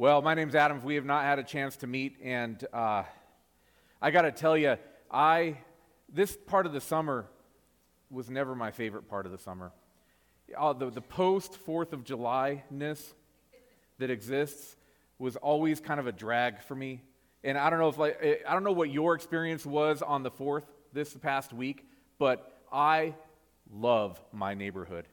Well, 0.00 0.22
my 0.22 0.32
name's 0.32 0.54
Adam. 0.54 0.82
We 0.82 0.94
have 0.94 1.04
not 1.04 1.24
had 1.24 1.38
a 1.38 1.42
chance 1.42 1.76
to 1.76 1.86
meet, 1.86 2.16
and 2.22 2.66
uh, 2.72 3.02
I 4.00 4.10
got 4.10 4.22
to 4.22 4.32
tell 4.32 4.56
you, 4.56 4.78
I 5.10 5.58
this 6.10 6.38
part 6.46 6.64
of 6.64 6.72
the 6.72 6.80
summer 6.80 7.26
was 8.08 8.30
never 8.30 8.54
my 8.54 8.70
favorite 8.70 9.10
part 9.10 9.26
of 9.26 9.32
the 9.32 9.36
summer. 9.36 9.72
Uh, 10.56 10.72
the, 10.72 10.88
the 10.88 11.02
post 11.02 11.54
Fourth 11.54 11.92
of 11.92 12.02
July 12.02 12.64
ness 12.70 13.12
that 13.98 14.08
exists 14.08 14.74
was 15.18 15.36
always 15.36 15.80
kind 15.80 16.00
of 16.00 16.06
a 16.06 16.12
drag 16.12 16.62
for 16.62 16.74
me. 16.74 17.02
And 17.44 17.58
I 17.58 17.68
don't 17.68 17.78
know 17.78 17.90
if 17.90 17.98
like 17.98 18.16
eh, 18.22 18.36
I 18.48 18.54
don't 18.54 18.64
know 18.64 18.72
what 18.72 18.88
your 18.90 19.14
experience 19.14 19.66
was 19.66 20.00
on 20.00 20.22
the 20.22 20.30
fourth 20.30 20.64
this 20.94 21.12
past 21.12 21.52
week, 21.52 21.86
but 22.18 22.62
I 22.72 23.16
love 23.70 24.18
my 24.32 24.54
neighborhood. 24.54 25.04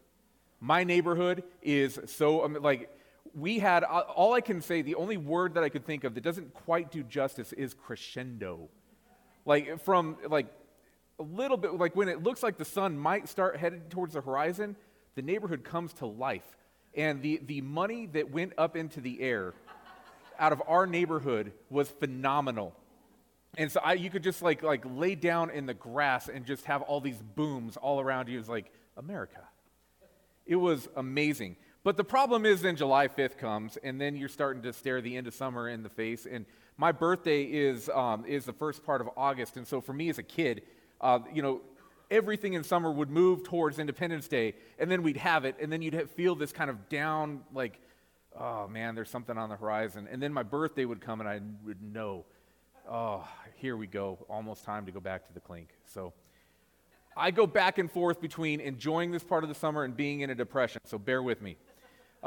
My 0.61 0.85
neighborhood 0.85 1.43
is 1.61 1.99
so 2.05 2.37
like 2.61 2.89
we 3.35 3.59
had, 3.59 3.83
uh, 3.83 4.03
all 4.15 4.33
I 4.33 4.41
can 4.41 4.61
say, 4.61 4.81
the 4.81 4.95
only 4.95 5.17
word 5.17 5.55
that 5.55 5.63
I 5.63 5.69
could 5.69 5.85
think 5.85 6.03
of 6.03 6.15
that 6.15 6.23
doesn't 6.23 6.53
quite 6.53 6.91
do 6.91 7.03
justice 7.03 7.53
is 7.53 7.73
crescendo. 7.73 8.69
Like, 9.45 9.81
from, 9.83 10.17
like, 10.27 10.47
a 11.19 11.23
little 11.23 11.57
bit, 11.57 11.73
like 11.73 11.95
when 11.95 12.09
it 12.09 12.21
looks 12.21 12.43
like 12.43 12.57
the 12.57 12.65
sun 12.65 12.97
might 12.97 13.27
start 13.27 13.57
headed 13.57 13.89
towards 13.89 14.13
the 14.13 14.21
horizon, 14.21 14.75
the 15.15 15.21
neighborhood 15.21 15.63
comes 15.63 15.93
to 15.93 16.05
life. 16.05 16.45
And 16.95 17.21
the, 17.21 17.41
the 17.45 17.61
money 17.61 18.07
that 18.07 18.31
went 18.31 18.53
up 18.57 18.75
into 18.75 19.01
the 19.01 19.21
air 19.21 19.53
out 20.39 20.51
of 20.51 20.61
our 20.67 20.85
neighborhood 20.85 21.53
was 21.69 21.89
phenomenal. 21.89 22.75
And 23.57 23.71
so 23.71 23.79
I, 23.83 23.93
you 23.93 24.09
could 24.09 24.23
just 24.23 24.41
like, 24.41 24.61
like 24.61 24.83
lay 24.85 25.15
down 25.15 25.49
in 25.49 25.65
the 25.65 25.73
grass 25.73 26.29
and 26.29 26.45
just 26.45 26.65
have 26.65 26.83
all 26.83 27.01
these 27.01 27.21
booms 27.35 27.77
all 27.77 27.99
around 27.99 28.29
you. 28.29 28.39
It's 28.39 28.49
like, 28.49 28.71
America. 28.95 29.41
It 30.45 30.55
was 30.55 30.87
amazing. 30.95 31.55
But 31.87 31.95
the 31.95 32.03
problem 32.03 32.45
is 32.45 32.61
then 32.61 32.75
July 32.75 33.07
5th 33.07 33.37
comes, 33.37 33.77
and 33.77 34.01
then 34.01 34.17
you're 34.17 34.27
starting 34.27 34.61
to 34.63 34.73
stare 34.73 34.99
the 34.99 35.15
end 35.15 35.25
of 35.25 35.33
summer 35.33 35.69
in 35.69 35.83
the 35.83 35.89
face. 35.89 36.27
And 36.29 36.45
my 36.75 36.91
birthday 36.91 37.43
is, 37.43 37.87
um, 37.87 38.25
is 38.25 38.43
the 38.43 38.51
first 38.51 38.83
part 38.83 38.99
of 38.99 39.09
August. 39.15 39.55
And 39.55 39.65
so 39.65 39.79
for 39.79 39.93
me 39.93 40.09
as 40.09 40.17
a 40.17 40.23
kid, 40.23 40.63
uh, 40.99 41.19
you 41.33 41.41
know, 41.41 41.61
everything 42.11 42.55
in 42.55 42.65
summer 42.65 42.91
would 42.91 43.09
move 43.09 43.43
towards 43.43 43.79
Independence 43.79 44.27
Day, 44.27 44.55
and 44.77 44.91
then 44.91 45.01
we'd 45.01 45.15
have 45.15 45.45
it, 45.45 45.55
and 45.61 45.71
then 45.71 45.81
you'd 45.81 45.93
have, 45.93 46.11
feel 46.11 46.35
this 46.35 46.51
kind 46.51 46.69
of 46.69 46.89
down, 46.89 47.39
like, 47.53 47.79
oh 48.37 48.67
man, 48.67 48.93
there's 48.93 49.09
something 49.09 49.37
on 49.37 49.47
the 49.47 49.55
horizon. 49.55 50.09
And 50.11 50.21
then 50.21 50.33
my 50.33 50.43
birthday 50.43 50.83
would 50.83 50.99
come, 50.99 51.21
and 51.21 51.29
I 51.29 51.39
would 51.65 51.81
know, 51.81 52.25
oh, 52.91 53.25
here 53.55 53.77
we 53.77 53.87
go, 53.87 54.25
almost 54.29 54.65
time 54.65 54.85
to 54.87 54.91
go 54.91 54.99
back 54.99 55.25
to 55.27 55.33
the 55.33 55.39
clink. 55.39 55.69
So 55.85 56.11
I 57.15 57.31
go 57.31 57.47
back 57.47 57.77
and 57.77 57.89
forth 57.89 58.19
between 58.19 58.59
enjoying 58.59 59.11
this 59.11 59.23
part 59.23 59.43
of 59.43 59.47
the 59.47 59.55
summer 59.55 59.85
and 59.85 59.95
being 59.95 60.19
in 60.19 60.29
a 60.29 60.35
depression, 60.35 60.81
so 60.83 60.99
bear 60.99 61.23
with 61.23 61.41
me. 61.41 61.55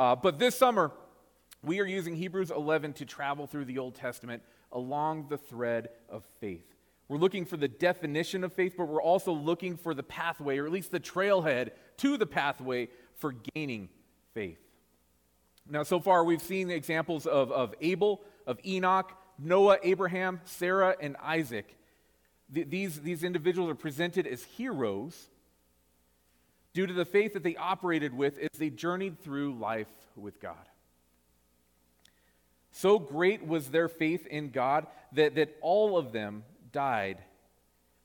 Uh, 0.00 0.16
but 0.16 0.38
this 0.38 0.56
summer, 0.56 0.90
we 1.62 1.78
are 1.78 1.84
using 1.84 2.16
Hebrews 2.16 2.50
11 2.50 2.94
to 2.94 3.04
travel 3.04 3.46
through 3.46 3.66
the 3.66 3.76
Old 3.76 3.94
Testament 3.94 4.42
along 4.72 5.26
the 5.28 5.36
thread 5.36 5.90
of 6.08 6.24
faith. 6.40 6.64
We're 7.08 7.18
looking 7.18 7.44
for 7.44 7.58
the 7.58 7.68
definition 7.68 8.42
of 8.42 8.54
faith, 8.54 8.76
but 8.78 8.86
we're 8.86 9.02
also 9.02 9.30
looking 9.30 9.76
for 9.76 9.92
the 9.92 10.02
pathway, 10.02 10.56
or 10.56 10.64
at 10.64 10.72
least 10.72 10.90
the 10.90 11.00
trailhead 11.00 11.72
to 11.98 12.16
the 12.16 12.24
pathway 12.24 12.88
for 13.16 13.34
gaining 13.54 13.90
faith. 14.32 14.58
Now, 15.68 15.82
so 15.82 16.00
far, 16.00 16.24
we've 16.24 16.40
seen 16.40 16.70
examples 16.70 17.26
of, 17.26 17.52
of 17.52 17.74
Abel, 17.82 18.22
of 18.46 18.58
Enoch, 18.64 19.12
Noah, 19.38 19.76
Abraham, 19.82 20.40
Sarah, 20.46 20.96
and 20.98 21.14
Isaac. 21.22 21.76
these, 22.48 23.02
these 23.02 23.22
individuals 23.22 23.70
are 23.70 23.74
presented 23.74 24.26
as 24.26 24.44
heroes 24.44 25.28
due 26.72 26.86
to 26.86 26.92
the 26.92 27.04
faith 27.04 27.32
that 27.34 27.42
they 27.42 27.56
operated 27.56 28.14
with 28.14 28.38
as 28.38 28.58
they 28.58 28.70
journeyed 28.70 29.20
through 29.20 29.54
life 29.54 29.88
with 30.16 30.40
God. 30.40 30.56
So 32.72 32.98
great 32.98 33.46
was 33.46 33.70
their 33.70 33.88
faith 33.88 34.26
in 34.26 34.50
God 34.50 34.86
that, 35.12 35.34
that 35.34 35.56
all 35.60 35.98
of 35.98 36.12
them 36.12 36.44
died 36.72 37.18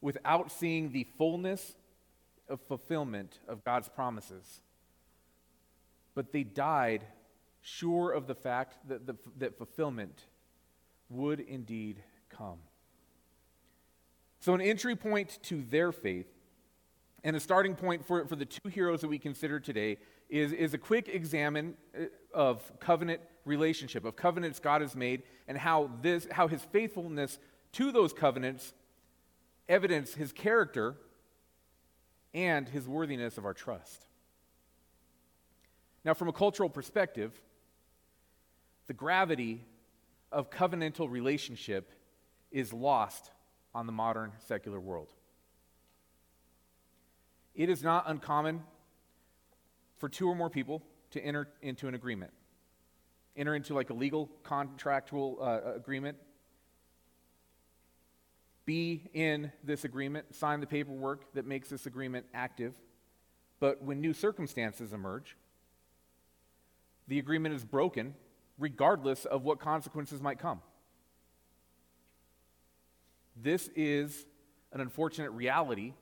without 0.02 0.52
seeing 0.52 0.92
the 0.92 1.06
fullness 1.18 1.76
of 2.50 2.60
fulfillment 2.62 3.40
of 3.48 3.64
God's 3.64 3.90
promises. 3.90 4.62
But 6.14 6.32
they 6.32 6.44
died 6.44 7.06
sure 7.62 8.12
of 8.12 8.28
the 8.28 8.36
fact 8.36 8.78
that, 8.88 9.06
the, 9.06 9.16
that 9.38 9.58
fulfillment 9.58 10.26
would 11.10 11.40
indeed 11.40 12.02
come. 12.30 12.60
So, 14.40 14.54
an 14.54 14.62
entry 14.62 14.96
point 14.96 15.40
to 15.44 15.64
their 15.64 15.92
faith 15.92 16.28
and 17.26 17.36
a 17.36 17.40
starting 17.40 17.74
point 17.74 18.06
for, 18.06 18.24
for 18.28 18.36
the 18.36 18.46
two 18.46 18.70
heroes 18.70 19.02
that 19.02 19.08
we 19.08 19.18
consider 19.18 19.60
today 19.60 19.98
is, 20.30 20.54
is 20.54 20.76
a 20.76 20.78
quick 20.78 21.10
examine 21.10 21.74
uh, 22.00 22.06
of 22.32 22.72
covenant 22.80 23.20
relationship, 23.46 24.06
of 24.06 24.16
covenants 24.16 24.60
God 24.60 24.82
has 24.82 24.96
made, 24.96 25.24
and 25.48 25.58
how, 25.58 25.90
this, 26.04 26.28
how 26.32 26.48
his 26.48 26.62
faithfulness 26.72 27.40
to 27.74 27.92
those 27.92 28.14
covenants 28.14 28.76
evidence 29.68 30.14
his 30.14 30.32
character 30.32 30.98
and 32.36 32.70
his 32.70 32.88
worthiness 32.88 33.40
of 33.40 33.46
our 33.46 33.56
trust. 33.56 34.06
Now, 36.04 36.14
from 36.14 36.28
a 36.28 36.34
cultural 36.34 36.70
perspective, 36.70 37.42
the 38.86 38.94
gravity 38.94 39.66
of 40.32 40.52
covenantal 40.52 41.10
relationship 41.10 41.92
is 42.52 42.72
lost 42.72 43.32
on 43.74 43.88
the 43.88 43.92
modern 43.92 44.32
secular 44.48 44.80
world. 44.80 45.12
It 47.56 47.70
is 47.70 47.82
not 47.84 48.04
uncommon 48.08 48.64
for 49.98 50.10
two 50.10 50.28
or 50.28 50.36
more 50.36 50.50
people 50.50 50.84
to 51.12 51.22
enter 51.24 51.48
into 51.62 51.88
an 51.88 51.96
agreement, 51.96 52.32
enter 53.38 53.56
into 53.56 53.74
like 53.74 53.90
a 53.90 53.94
legal 53.94 54.30
contractual 54.44 55.38
uh, 55.42 55.76
agreement, 55.76 56.18
be 58.66 59.10
in 59.14 59.52
this 59.64 59.86
agreement, 59.86 60.36
sign 60.36 60.60
the 60.60 60.68
paperwork 60.68 61.34
that 61.34 61.46
makes 61.46 61.70
this 61.70 61.86
agreement 61.86 62.26
active. 62.34 62.74
But 63.60 63.82
when 63.82 64.02
new 64.02 64.14
circumstances 64.14 64.92
emerge, 64.92 65.38
the 67.08 67.20
agreement 67.20 67.56
is 67.56 67.64
broken 67.64 68.16
regardless 68.58 69.26
of 69.26 69.44
what 69.44 69.60
consequences 69.60 70.22
might 70.22 70.40
come. 70.40 70.62
This 73.42 73.70
is 73.76 74.26
an 74.72 74.82
unfortunate 74.82 75.32
reality 75.32 75.94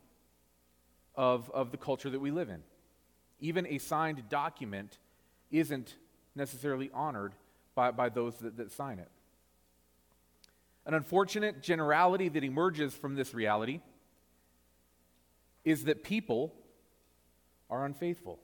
of, 1.16 1.50
of 1.52 1.72
the 1.72 1.78
culture 1.78 2.10
that 2.10 2.20
we 2.20 2.32
live 2.32 2.50
in. 2.50 2.64
Even 3.40 3.66
a 3.68 3.78
signed 3.78 4.24
document 4.30 4.98
isn't 5.52 5.96
necessarily 6.36 6.90
honored 6.94 7.34
by, 7.76 7.92
by 7.92 8.10
those 8.10 8.36
that, 8.38 8.58
that 8.58 8.72
sign 8.72 9.00
it. 9.00 9.10
An 10.86 10.94
unfortunate 10.94 11.62
generality 11.62 12.30
that 12.30 12.44
emerges 12.44 12.94
from 12.94 13.16
this 13.16 13.34
reality 13.34 13.80
is 15.64 15.86
that 15.86 16.04
people 16.04 16.54
are 17.70 17.86
unfaithful. 17.86 18.40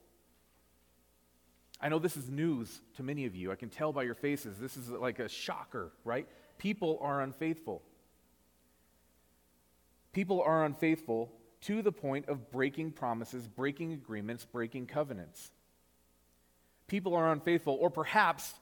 I 1.82 1.90
know 1.90 2.00
this 2.00 2.18
is 2.18 2.30
news 2.30 2.82
to 2.96 3.04
many 3.04 3.26
of 3.26 3.36
you. 3.36 3.52
I 3.52 3.56
can 3.56 3.70
tell 3.70 3.94
by 3.94 4.04
your 4.04 4.16
faces. 4.16 4.58
This 4.58 4.78
is 4.78 4.90
like 4.90 5.20
a 5.20 5.30
shocker, 5.30 5.92
right? 6.04 6.28
People 6.58 7.00
are 7.02 7.22
unfaithful. 7.22 7.82
People 10.12 10.42
are 10.42 10.66
unfaithful 10.66 11.32
to 11.62 11.82
the 11.82 11.92
point 11.92 12.30
of 12.30 12.52
breaking 12.52 12.92
promises, 12.92 13.48
breaking 13.48 13.94
agreements, 13.94 14.46
breaking 14.46 14.88
covenants. 14.88 15.52
People 16.88 17.16
are 17.16 17.32
unfaithful, 17.32 17.78
or 17.80 17.90
perhaps 17.90 18.54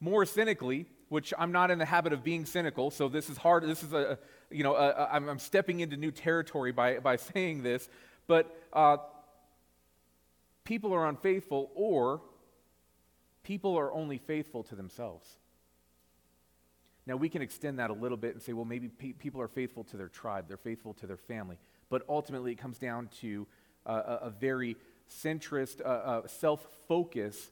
more 0.00 0.24
cynically, 0.24 0.86
which 1.08 1.34
I'm 1.36 1.52
not 1.52 1.70
in 1.70 1.78
the 1.78 1.84
habit 1.84 2.12
of 2.12 2.22
being 2.22 2.46
cynical, 2.46 2.90
so 2.90 3.08
this 3.08 3.28
is 3.28 3.36
hard. 3.36 3.64
This 3.64 3.82
is 3.82 3.92
a, 3.92 4.18
you 4.50 4.62
know, 4.62 4.76
a, 4.76 4.90
a, 4.90 5.08
I'm, 5.12 5.38
stepping 5.38 5.80
into 5.80 5.96
new 5.96 6.12
territory 6.12 6.72
by, 6.72 6.98
by 6.98 7.16
saying 7.16 7.62
this, 7.62 7.88
but 8.26 8.56
uh, 8.72 8.98
people 10.64 10.94
are 10.94 11.08
unfaithful, 11.08 11.70
or 11.74 12.22
people 13.42 13.76
are 13.76 13.92
only 13.92 14.18
faithful 14.18 14.62
to 14.64 14.76
themselves. 14.76 15.28
Now, 17.06 17.16
we 17.16 17.28
can 17.28 17.42
extend 17.42 17.80
that 17.80 17.90
a 17.90 17.94
little 17.94 18.16
bit 18.16 18.34
and 18.34 18.42
say, 18.42 18.52
well, 18.52 18.64
maybe 18.64 18.86
pe- 18.88 19.12
people 19.12 19.40
are 19.40 19.48
faithful 19.48 19.82
to 19.84 19.96
their 19.96 20.08
tribe, 20.08 20.44
they're 20.46 20.56
faithful 20.56 20.94
to 20.94 21.06
their 21.08 21.16
family 21.16 21.58
but 21.90 22.02
ultimately 22.08 22.52
it 22.52 22.58
comes 22.58 22.78
down 22.78 23.08
to 23.20 23.46
uh, 23.84 24.18
a, 24.22 24.26
a, 24.26 24.30
very 24.30 24.76
centrist, 25.10 25.80
uh, 25.84 25.88
uh, 25.88 26.26
self 26.26 26.66
focus 26.88 27.50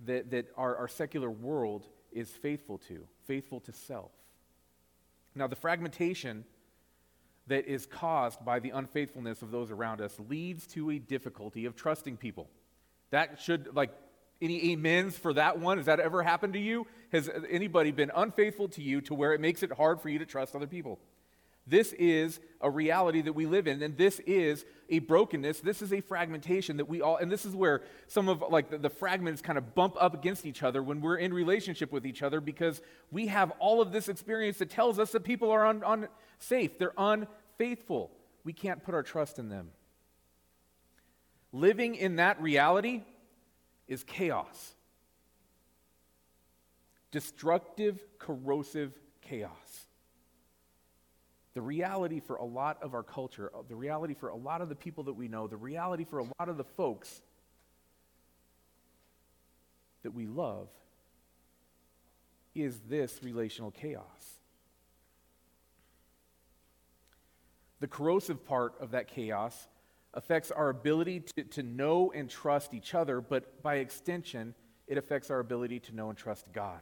that, 0.00 0.30
that 0.30 0.46
our, 0.56 0.76
our 0.76 0.88
secular 0.88 1.30
world 1.30 1.86
is 2.10 2.28
faithful 2.30 2.78
to, 2.78 3.06
faithful 3.26 3.60
to 3.60 3.72
self. 3.72 4.10
Now, 5.34 5.46
the 5.46 5.56
fragmentation 5.56 6.44
that 7.46 7.66
is 7.66 7.86
caused 7.86 8.44
by 8.44 8.60
the 8.60 8.70
unfaithfulness 8.70 9.42
of 9.42 9.50
those 9.50 9.70
around 9.70 10.00
us 10.00 10.16
leads 10.28 10.66
to 10.68 10.90
a 10.90 10.98
difficulty 10.98 11.64
of 11.64 11.74
trusting 11.74 12.16
people. 12.16 12.48
That 13.10 13.40
should, 13.40 13.74
like, 13.74 13.90
any 14.40 14.72
amens 14.72 15.16
for 15.16 15.32
that 15.34 15.58
one? 15.58 15.78
Has 15.78 15.86
that 15.86 16.00
ever 16.00 16.22
happened 16.22 16.52
to 16.54 16.58
you? 16.58 16.86
Has 17.12 17.30
anybody 17.48 17.92
been 17.92 18.10
unfaithful 18.14 18.68
to 18.70 18.82
you 18.82 19.00
to 19.02 19.14
where 19.14 19.34
it 19.34 19.40
makes 19.40 19.62
it 19.62 19.72
hard 19.72 20.00
for 20.00 20.08
you 20.08 20.18
to 20.18 20.26
trust 20.26 20.54
other 20.56 20.66
people? 20.66 20.98
This 21.66 21.92
is 21.92 22.40
a 22.60 22.68
reality 22.68 23.22
that 23.22 23.34
we 23.34 23.46
live 23.46 23.68
in, 23.68 23.82
and 23.82 23.96
this 23.96 24.18
is 24.20 24.64
a 24.88 24.98
brokenness. 24.98 25.60
This 25.60 25.80
is 25.80 25.92
a 25.92 26.00
fragmentation 26.00 26.76
that 26.78 26.88
we 26.88 27.00
all, 27.00 27.16
and 27.16 27.30
this 27.30 27.44
is 27.44 27.54
where 27.54 27.82
some 28.08 28.28
of 28.28 28.42
like 28.50 28.70
the, 28.70 28.78
the, 28.78 28.90
fragments 28.90 29.40
kind 29.40 29.56
of 29.56 29.74
bump 29.74 29.96
up 29.98 30.14
against 30.14 30.44
each 30.44 30.62
other 30.62 30.82
when 30.82 31.00
we're 31.00 31.16
in 31.16 31.32
relationship 31.32 31.92
with 31.92 32.04
each 32.04 32.22
other 32.22 32.40
because 32.40 32.82
we 33.12 33.28
have 33.28 33.52
all 33.60 33.80
of 33.80 33.92
this 33.92 34.08
experience 34.08 34.58
that 34.58 34.70
tells 34.70 34.98
us 34.98 35.12
that 35.12 35.22
people 35.22 35.50
are 35.50 35.66
unsafe, 35.66 36.78
they're 36.78 36.94
unfaithful. 36.98 38.10
We 38.44 38.52
can't 38.52 38.82
put 38.82 38.94
our 38.94 39.04
trust 39.04 39.38
in 39.38 39.48
them. 39.48 39.70
Living 41.52 41.94
in 41.94 42.16
that 42.16 42.42
reality 42.42 43.04
is 43.86 44.02
chaos. 44.02 44.74
Destructive, 47.12 48.02
corrosive 48.18 48.98
chaos 49.20 49.86
the 51.54 51.62
reality 51.62 52.20
for 52.20 52.36
a 52.36 52.44
lot 52.44 52.82
of 52.82 52.94
our 52.94 53.02
culture, 53.02 53.50
uh, 53.54 53.62
the 53.68 53.76
reality 53.76 54.14
for 54.14 54.28
a 54.28 54.36
lot 54.36 54.60
of 54.60 54.68
the 54.68 54.74
people 54.74 55.04
that 55.04 55.12
we 55.12 55.28
know, 55.28 55.46
the 55.46 55.56
reality 55.56 56.04
for 56.04 56.18
a 56.18 56.24
lot 56.24 56.48
of 56.48 56.56
the 56.56 56.64
folks 56.64 57.22
that 60.02 60.12
we 60.14 60.26
love 60.26 60.68
is 62.54 62.80
this 62.88 63.20
relational 63.22 63.70
chaos. 63.70 64.40
The 67.80 67.88
corrosive 67.88 68.44
part 68.46 68.74
of 68.80 68.92
that 68.92 69.08
chaos 69.08 69.68
affects 70.14 70.50
our 70.50 70.68
ability 70.68 71.24
to, 71.36 71.44
to 71.44 71.62
know 71.62 72.12
and 72.12 72.30
trust 72.30 72.74
each 72.74 72.94
other, 72.94 73.20
but 73.20 73.62
by 73.62 73.76
extension, 73.76 74.54
it 74.86 74.98
affects 74.98 75.30
our 75.30 75.40
ability 75.40 75.80
to 75.80 75.94
know 75.94 76.08
and 76.08 76.16
trust 76.16 76.46
God 76.52 76.80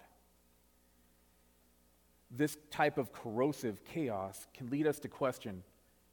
this 2.31 2.57
type 2.71 2.99
of 2.99 3.13
corrosive 3.13 3.85
chaos 3.85 4.47
can 4.55 4.71
lead 4.71 4.87
us 4.87 4.99
to 5.01 5.09
question 5.09 5.63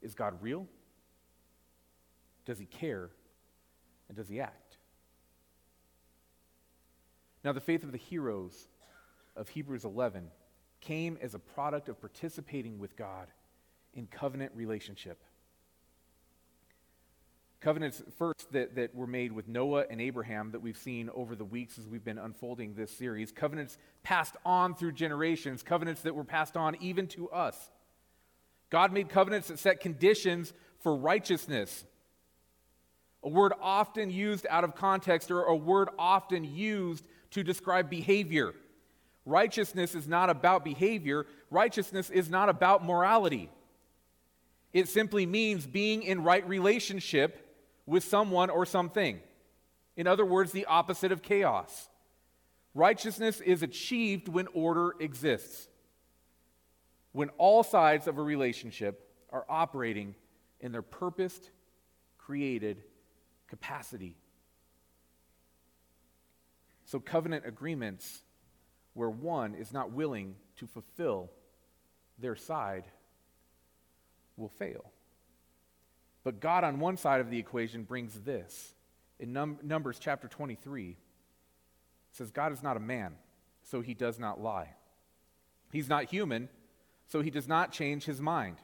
is 0.01 0.13
God 0.13 0.35
real? 0.41 0.67
Does 2.45 2.59
he 2.59 2.65
care? 2.65 3.09
And 4.07 4.17
does 4.17 4.29
he 4.29 4.39
act? 4.39 4.77
Now, 7.43 7.51
the 7.51 7.61
faith 7.61 7.83
of 7.83 7.91
the 7.91 7.97
heroes 7.97 8.67
of 9.35 9.49
Hebrews 9.49 9.85
11 9.85 10.27
came 10.81 11.17
as 11.21 11.33
a 11.33 11.39
product 11.39 11.89
of 11.89 11.99
participating 11.99 12.79
with 12.79 12.95
God 12.95 13.27
in 13.93 14.07
covenant 14.07 14.51
relationship. 14.55 15.23
Covenants, 17.59 18.03
first, 18.17 18.51
that, 18.51 18.75
that 18.75 18.93
were 18.93 19.07
made 19.07 19.31
with 19.31 19.47
Noah 19.47 19.85
and 19.89 19.99
Abraham 19.99 20.51
that 20.51 20.61
we've 20.61 20.77
seen 20.77 21.09
over 21.15 21.35
the 21.35 21.45
weeks 21.45 21.79
as 21.79 21.87
we've 21.87 22.03
been 22.03 22.19
unfolding 22.19 22.75
this 22.75 22.91
series. 22.91 23.31
Covenants 23.31 23.79
passed 24.03 24.35
on 24.45 24.75
through 24.75 24.91
generations, 24.91 25.63
covenants 25.63 26.01
that 26.01 26.13
were 26.13 26.23
passed 26.23 26.55
on 26.55 26.75
even 26.81 27.07
to 27.07 27.29
us. 27.31 27.71
God 28.69 28.93
made 28.93 29.09
covenants 29.09 29.47
that 29.47 29.57
set 29.57 29.79
conditions 29.79 30.53
for 30.81 30.95
righteousness. 30.95 31.83
A 33.23 33.29
word 33.29 33.53
often 33.59 34.11
used 34.11 34.45
out 34.49 34.63
of 34.63 34.75
context 34.75 35.31
or 35.31 35.43
a 35.45 35.55
word 35.55 35.89
often 35.97 36.43
used 36.43 37.03
to 37.31 37.43
describe 37.43 37.89
behavior. 37.89 38.53
Righteousness 39.25 39.95
is 39.95 40.07
not 40.07 40.29
about 40.29 40.63
behavior, 40.63 41.25
righteousness 41.49 42.11
is 42.11 42.29
not 42.29 42.49
about 42.49 42.85
morality. 42.85 43.49
It 44.73 44.87
simply 44.89 45.25
means 45.25 45.65
being 45.65 46.03
in 46.03 46.23
right 46.23 46.47
relationship 46.47 47.46
with 47.87 48.03
someone 48.03 48.51
or 48.51 48.67
something. 48.67 49.19
In 49.95 50.05
other 50.05 50.25
words, 50.25 50.51
the 50.51 50.65
opposite 50.65 51.11
of 51.11 51.23
chaos. 51.23 51.89
Righteousness 52.75 53.41
is 53.41 53.63
achieved 53.63 54.27
when 54.27 54.47
order 54.53 54.93
exists, 54.99 55.67
when 57.13 57.29
all 57.39 57.63
sides 57.63 58.07
of 58.07 58.19
a 58.19 58.21
relationship 58.21 59.09
are 59.31 59.45
operating 59.49 60.13
in 60.59 60.71
their 60.71 60.83
purposed, 60.83 61.49
created 62.19 62.83
capacity. 63.47 64.15
So, 66.85 66.99
covenant 66.99 67.45
agreements 67.47 68.21
where 68.93 69.09
one 69.09 69.55
is 69.55 69.73
not 69.73 69.91
willing 69.91 70.35
to 70.57 70.67
fulfill 70.67 71.31
their 72.19 72.35
side 72.35 72.85
will 74.35 74.49
fail. 74.49 74.91
But 76.27 76.41
God, 76.41 76.65
on 76.65 76.81
one 76.81 76.97
side 76.97 77.21
of 77.21 77.29
the 77.29 77.39
equation, 77.39 77.83
brings 77.83 78.13
this. 78.19 78.73
In 79.17 79.31
Num- 79.31 79.59
Numbers 79.63 79.97
chapter 79.97 80.27
23, 80.27 80.97
says, 82.11 82.31
God 82.31 82.51
is 82.51 82.61
not 82.61 82.75
a 82.75 82.81
man, 82.81 83.15
so 83.63 83.79
he 83.79 83.93
does 83.93 84.19
not 84.19 84.41
lie. 84.41 84.73
He's 85.71 85.87
not 85.87 86.03
human, 86.03 86.49
so 87.07 87.21
he 87.21 87.29
does 87.29 87.47
not 87.47 87.71
change 87.71 88.03
his 88.03 88.19
mind. 88.19 88.57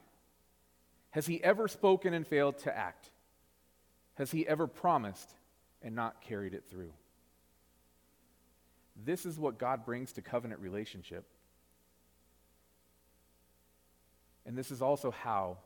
Has 1.11 1.25
he 1.25 1.41
ever 1.41 1.69
spoken 1.69 2.13
and 2.13 2.27
failed 2.27 2.57
to 2.57 2.77
act? 2.77 3.11
Has 4.15 4.29
he 4.29 4.45
ever 4.45 4.67
promised 4.67 5.33
and 5.81 5.95
not 5.95 6.19
carried 6.19 6.53
it 6.53 6.65
through? 6.69 6.91
This 9.05 9.25
is 9.25 9.39
what 9.39 9.57
God 9.57 9.85
brings 9.85 10.11
to 10.11 10.21
covenant 10.21 10.59
relationship. 10.59 11.23
And 14.45 14.57
this 14.57 14.69
is 14.69 14.81
also 14.81 15.11
how 15.11 15.59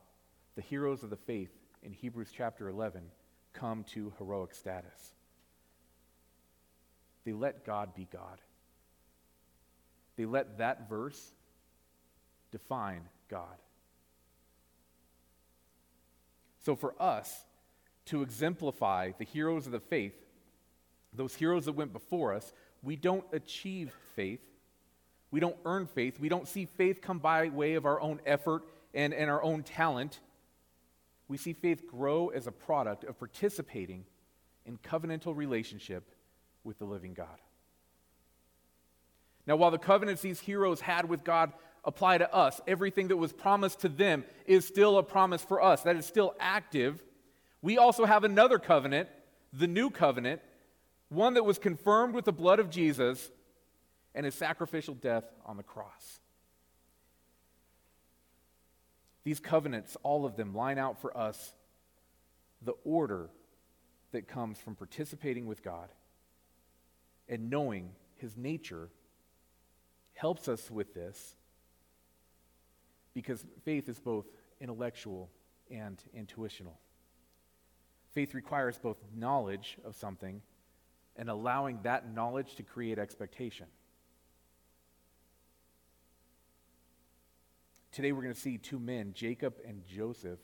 the 0.54 0.62
heroes 0.62 1.02
of 1.02 1.10
the 1.10 1.16
faith 1.16 1.57
in 1.82 1.92
Hebrews 1.92 2.30
chapter 2.34 2.68
11 2.68 3.02
come 3.52 3.84
to 3.92 4.12
heroic 4.18 4.54
status. 4.54 5.14
They 7.24 7.32
let 7.32 7.64
God 7.64 7.94
be 7.94 8.06
God. 8.10 8.40
They 10.16 10.24
let 10.24 10.58
that 10.58 10.88
verse 10.88 11.32
define 12.50 13.02
God. 13.28 13.46
So, 16.64 16.74
for 16.74 16.94
us 17.00 17.44
to 18.06 18.22
exemplify 18.22 19.12
the 19.18 19.24
heroes 19.24 19.66
of 19.66 19.72
the 19.72 19.80
faith, 19.80 20.14
those 21.12 21.34
heroes 21.34 21.66
that 21.66 21.72
went 21.72 21.92
before 21.92 22.34
us, 22.34 22.52
we 22.82 22.96
don't 22.96 23.24
achieve 23.32 23.94
faith. 24.14 24.40
We 25.30 25.40
don't 25.40 25.56
earn 25.64 25.86
faith. 25.86 26.18
We 26.18 26.28
don't 26.28 26.48
see 26.48 26.64
faith 26.64 27.00
come 27.00 27.18
by 27.18 27.48
way 27.48 27.74
of 27.74 27.86
our 27.86 28.00
own 28.00 28.20
effort 28.26 28.64
and, 28.94 29.12
and 29.12 29.30
our 29.30 29.42
own 29.42 29.62
talent 29.62 30.20
we 31.28 31.36
see 31.36 31.52
faith 31.52 31.86
grow 31.86 32.28
as 32.28 32.46
a 32.46 32.52
product 32.52 33.04
of 33.04 33.18
participating 33.18 34.04
in 34.64 34.78
covenantal 34.78 35.36
relationship 35.36 36.10
with 36.64 36.78
the 36.78 36.84
living 36.84 37.14
God. 37.14 37.38
Now, 39.46 39.56
while 39.56 39.70
the 39.70 39.78
covenants 39.78 40.20
these 40.20 40.40
heroes 40.40 40.80
had 40.80 41.08
with 41.08 41.24
God 41.24 41.52
apply 41.84 42.18
to 42.18 42.34
us, 42.34 42.60
everything 42.66 43.08
that 43.08 43.16
was 43.16 43.32
promised 43.32 43.80
to 43.80 43.88
them 43.88 44.24
is 44.46 44.66
still 44.66 44.98
a 44.98 45.02
promise 45.02 45.42
for 45.42 45.62
us. 45.62 45.82
That 45.82 45.96
is 45.96 46.04
still 46.06 46.34
active. 46.38 47.02
We 47.62 47.78
also 47.78 48.04
have 48.04 48.24
another 48.24 48.58
covenant, 48.58 49.08
the 49.52 49.66
new 49.66 49.90
covenant, 49.90 50.42
one 51.08 51.34
that 51.34 51.44
was 51.44 51.58
confirmed 51.58 52.14
with 52.14 52.26
the 52.26 52.32
blood 52.32 52.58
of 52.58 52.68
Jesus 52.68 53.30
and 54.14 54.26
his 54.26 54.34
sacrificial 54.34 54.94
death 54.94 55.24
on 55.46 55.56
the 55.56 55.62
cross. 55.62 56.20
These 59.24 59.40
covenants, 59.40 59.96
all 60.02 60.24
of 60.24 60.36
them, 60.36 60.54
line 60.54 60.78
out 60.78 61.00
for 61.00 61.16
us 61.16 61.54
the 62.62 62.74
order 62.84 63.30
that 64.12 64.26
comes 64.26 64.58
from 64.58 64.74
participating 64.74 65.46
with 65.46 65.62
God 65.62 65.88
and 67.28 67.50
knowing 67.50 67.90
His 68.16 68.36
nature 68.36 68.88
helps 70.14 70.48
us 70.48 70.70
with 70.70 70.94
this 70.94 71.36
because 73.14 73.44
faith 73.64 73.88
is 73.88 73.98
both 73.98 74.26
intellectual 74.60 75.30
and 75.70 76.02
intuitional. 76.14 76.78
Faith 78.12 78.34
requires 78.34 78.78
both 78.78 78.96
knowledge 79.14 79.76
of 79.84 79.94
something 79.94 80.40
and 81.16 81.28
allowing 81.28 81.80
that 81.82 82.12
knowledge 82.12 82.54
to 82.56 82.62
create 82.62 82.98
expectation. 82.98 83.66
Today 87.92 88.12
we're 88.12 88.22
going 88.22 88.34
to 88.34 88.40
see 88.40 88.58
two 88.58 88.78
men, 88.78 89.12
Jacob 89.14 89.54
and 89.66 89.86
Joseph, 89.86 90.40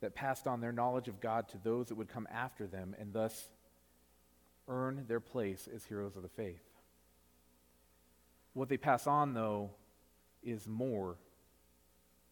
that 0.00 0.14
passed 0.14 0.46
on 0.46 0.60
their 0.60 0.72
knowledge 0.72 1.08
of 1.08 1.20
God 1.20 1.48
to 1.48 1.58
those 1.58 1.86
that 1.88 1.96
would 1.96 2.08
come 2.08 2.28
after 2.32 2.66
them 2.66 2.94
and 2.98 3.12
thus 3.12 3.48
earn 4.68 5.04
their 5.08 5.20
place 5.20 5.68
as 5.74 5.84
heroes 5.84 6.16
of 6.16 6.22
the 6.22 6.28
faith. 6.28 6.62
What 8.52 8.68
they 8.68 8.76
pass 8.76 9.06
on, 9.06 9.34
though, 9.34 9.70
is 10.42 10.66
more 10.66 11.16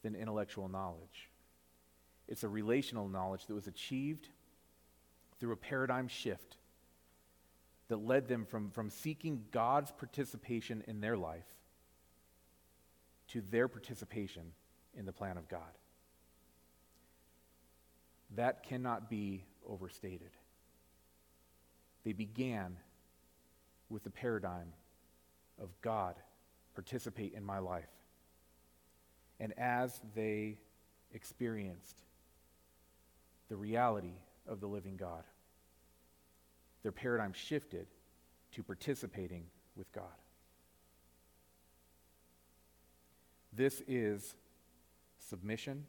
than 0.03 0.15
intellectual 0.15 0.69
knowledge. 0.69 1.31
It's 2.27 2.45
a 2.45 2.49
relational 2.49 3.09
knowledge 3.09 3.47
that 3.47 3.55
was 3.55 3.67
achieved 3.67 4.29
through 5.39 5.53
a 5.53 5.57
paradigm 5.57 6.09
shift 6.09 6.57
that 7.89 8.05
led 8.05 8.29
them 8.29 8.45
from, 8.45 8.71
from 8.71 8.91
seeking 8.91 9.45
God's 9.51 9.91
participation 9.93 10.85
in 10.87 11.01
their 11.01 11.17
life 11.17 11.47
to 13.29 13.41
their 13.41 13.69
participation 13.69 14.53
in 14.97 15.05
the 15.07 15.13
plan 15.13 15.37
of 15.37 15.49
God. 15.49 15.61
That 18.37 18.63
cannot 18.63 19.09
be 19.09 19.45
overstated. 19.67 20.31
They 22.05 22.13
began 22.13 22.77
with 23.89 24.05
the 24.05 24.11
paradigm 24.11 24.73
of 25.61 25.69
God, 25.83 26.15
participate 26.75 27.33
in 27.35 27.45
my 27.45 27.59
life. 27.59 27.89
And 29.41 29.53
as 29.59 30.01
they 30.15 30.59
experienced 31.13 32.03
the 33.49 33.57
reality 33.57 34.15
of 34.47 34.61
the 34.61 34.67
living 34.67 34.97
God, 34.97 35.25
their 36.83 36.93
paradigm 36.93 37.33
shifted 37.33 37.87
to 38.53 38.63
participating 38.63 39.45
with 39.77 39.91
God. 39.93 40.05
This 43.53 43.83
is 43.87 44.35
submission. 45.29 45.87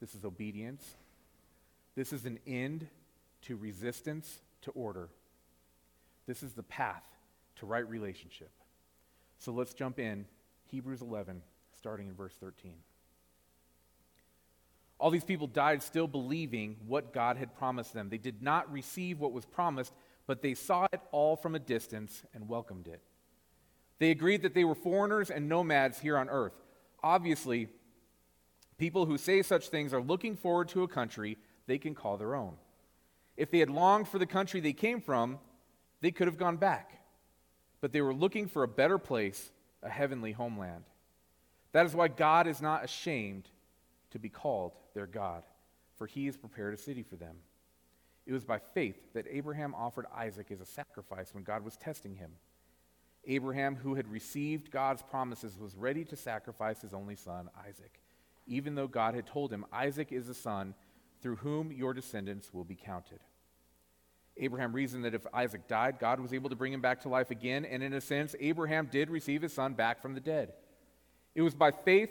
This 0.00 0.14
is 0.14 0.24
obedience. 0.24 0.84
This 1.94 2.12
is 2.12 2.24
an 2.24 2.38
end 2.46 2.88
to 3.42 3.56
resistance 3.56 4.40
to 4.62 4.70
order. 4.72 5.08
This 6.26 6.42
is 6.42 6.52
the 6.52 6.62
path 6.62 7.02
to 7.56 7.66
right 7.66 7.88
relationship. 7.88 8.50
So 9.38 9.52
let's 9.52 9.74
jump 9.74 9.98
in. 9.98 10.24
Hebrews 10.66 11.02
11, 11.02 11.42
starting 11.76 12.08
in 12.08 12.14
verse 12.14 12.34
13. 12.40 12.74
All 14.98 15.10
these 15.10 15.24
people 15.24 15.48
died 15.48 15.82
still 15.82 16.06
believing 16.06 16.76
what 16.86 17.12
God 17.12 17.36
had 17.36 17.54
promised 17.56 17.92
them. 17.92 18.08
They 18.08 18.18
did 18.18 18.40
not 18.40 18.72
receive 18.72 19.18
what 19.18 19.32
was 19.32 19.44
promised, 19.44 19.92
but 20.26 20.42
they 20.42 20.54
saw 20.54 20.86
it 20.92 21.00
all 21.10 21.34
from 21.34 21.54
a 21.56 21.58
distance 21.58 22.22
and 22.34 22.48
welcomed 22.48 22.86
it. 22.86 23.02
They 24.02 24.10
agreed 24.10 24.42
that 24.42 24.52
they 24.52 24.64
were 24.64 24.74
foreigners 24.74 25.30
and 25.30 25.48
nomads 25.48 26.00
here 26.00 26.18
on 26.18 26.28
earth. 26.28 26.60
Obviously, 27.04 27.68
people 28.76 29.06
who 29.06 29.16
say 29.16 29.42
such 29.42 29.68
things 29.68 29.94
are 29.94 30.00
looking 30.00 30.34
forward 30.34 30.70
to 30.70 30.82
a 30.82 30.88
country 30.88 31.38
they 31.68 31.78
can 31.78 31.94
call 31.94 32.16
their 32.16 32.34
own. 32.34 32.54
If 33.36 33.52
they 33.52 33.60
had 33.60 33.70
longed 33.70 34.08
for 34.08 34.18
the 34.18 34.26
country 34.26 34.58
they 34.58 34.72
came 34.72 35.00
from, 35.00 35.38
they 36.00 36.10
could 36.10 36.26
have 36.26 36.36
gone 36.36 36.56
back. 36.56 37.00
But 37.80 37.92
they 37.92 38.00
were 38.00 38.12
looking 38.12 38.48
for 38.48 38.64
a 38.64 38.68
better 38.68 38.98
place, 38.98 39.52
a 39.84 39.88
heavenly 39.88 40.32
homeland. 40.32 40.82
That 41.70 41.86
is 41.86 41.94
why 41.94 42.08
God 42.08 42.48
is 42.48 42.60
not 42.60 42.82
ashamed 42.82 43.50
to 44.10 44.18
be 44.18 44.28
called 44.28 44.72
their 44.94 45.06
God, 45.06 45.44
for 45.94 46.08
he 46.08 46.26
has 46.26 46.36
prepared 46.36 46.74
a 46.74 46.76
city 46.76 47.04
for 47.04 47.14
them. 47.14 47.36
It 48.26 48.32
was 48.32 48.42
by 48.44 48.58
faith 48.58 48.96
that 49.14 49.26
Abraham 49.30 49.76
offered 49.76 50.06
Isaac 50.12 50.50
as 50.50 50.60
a 50.60 50.66
sacrifice 50.66 51.32
when 51.32 51.44
God 51.44 51.64
was 51.64 51.76
testing 51.76 52.16
him. 52.16 52.32
Abraham, 53.26 53.76
who 53.76 53.94
had 53.94 54.08
received 54.08 54.70
God's 54.70 55.02
promises, 55.02 55.58
was 55.58 55.76
ready 55.76 56.04
to 56.06 56.16
sacrifice 56.16 56.80
his 56.80 56.92
only 56.92 57.16
son, 57.16 57.48
Isaac, 57.68 58.00
even 58.46 58.74
though 58.74 58.88
God 58.88 59.14
had 59.14 59.26
told 59.26 59.52
him, 59.52 59.64
Isaac 59.72 60.10
is 60.10 60.26
the 60.26 60.34
son 60.34 60.74
through 61.20 61.36
whom 61.36 61.70
your 61.70 61.94
descendants 61.94 62.52
will 62.52 62.64
be 62.64 62.74
counted. 62.74 63.20
Abraham 64.36 64.72
reasoned 64.72 65.04
that 65.04 65.14
if 65.14 65.26
Isaac 65.32 65.68
died, 65.68 65.98
God 66.00 66.18
was 66.18 66.32
able 66.32 66.50
to 66.50 66.56
bring 66.56 66.72
him 66.72 66.80
back 66.80 67.00
to 67.02 67.08
life 67.08 67.30
again, 67.30 67.64
and 67.64 67.82
in 67.82 67.92
a 67.92 68.00
sense, 68.00 68.34
Abraham 68.40 68.88
did 68.90 69.10
receive 69.10 69.42
his 69.42 69.52
son 69.52 69.74
back 69.74 70.00
from 70.00 70.14
the 70.14 70.20
dead. 70.20 70.54
It 71.34 71.42
was 71.42 71.54
by 71.54 71.70
faith 71.70 72.10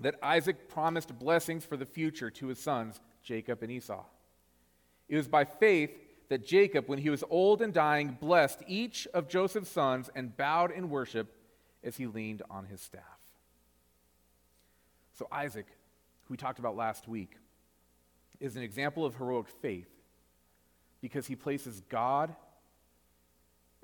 that 0.00 0.16
Isaac 0.22 0.68
promised 0.68 1.18
blessings 1.18 1.64
for 1.64 1.76
the 1.76 1.86
future 1.86 2.30
to 2.30 2.46
his 2.48 2.58
sons, 2.58 3.00
Jacob 3.22 3.62
and 3.62 3.70
Esau. 3.70 4.04
It 5.08 5.16
was 5.16 5.28
by 5.28 5.44
faith 5.44 5.90
that 6.28 6.46
Jacob, 6.46 6.88
when 6.88 6.98
he 6.98 7.10
was 7.10 7.24
old 7.30 7.62
and 7.62 7.72
dying, 7.72 8.18
blessed 8.20 8.62
each 8.66 9.06
of 9.14 9.28
Joseph's 9.28 9.70
sons 9.70 10.10
and 10.14 10.36
bowed 10.36 10.70
in 10.70 10.90
worship 10.90 11.34
as 11.82 11.96
he 11.96 12.06
leaned 12.06 12.42
on 12.50 12.66
his 12.66 12.80
staff. 12.80 13.02
So, 15.14 15.26
Isaac, 15.32 15.66
who 16.24 16.34
we 16.34 16.36
talked 16.36 16.58
about 16.58 16.76
last 16.76 17.08
week, 17.08 17.36
is 18.40 18.56
an 18.56 18.62
example 18.62 19.04
of 19.04 19.16
heroic 19.16 19.48
faith 19.48 19.88
because 21.00 21.26
he 21.26 21.34
places 21.34 21.80
God 21.88 22.34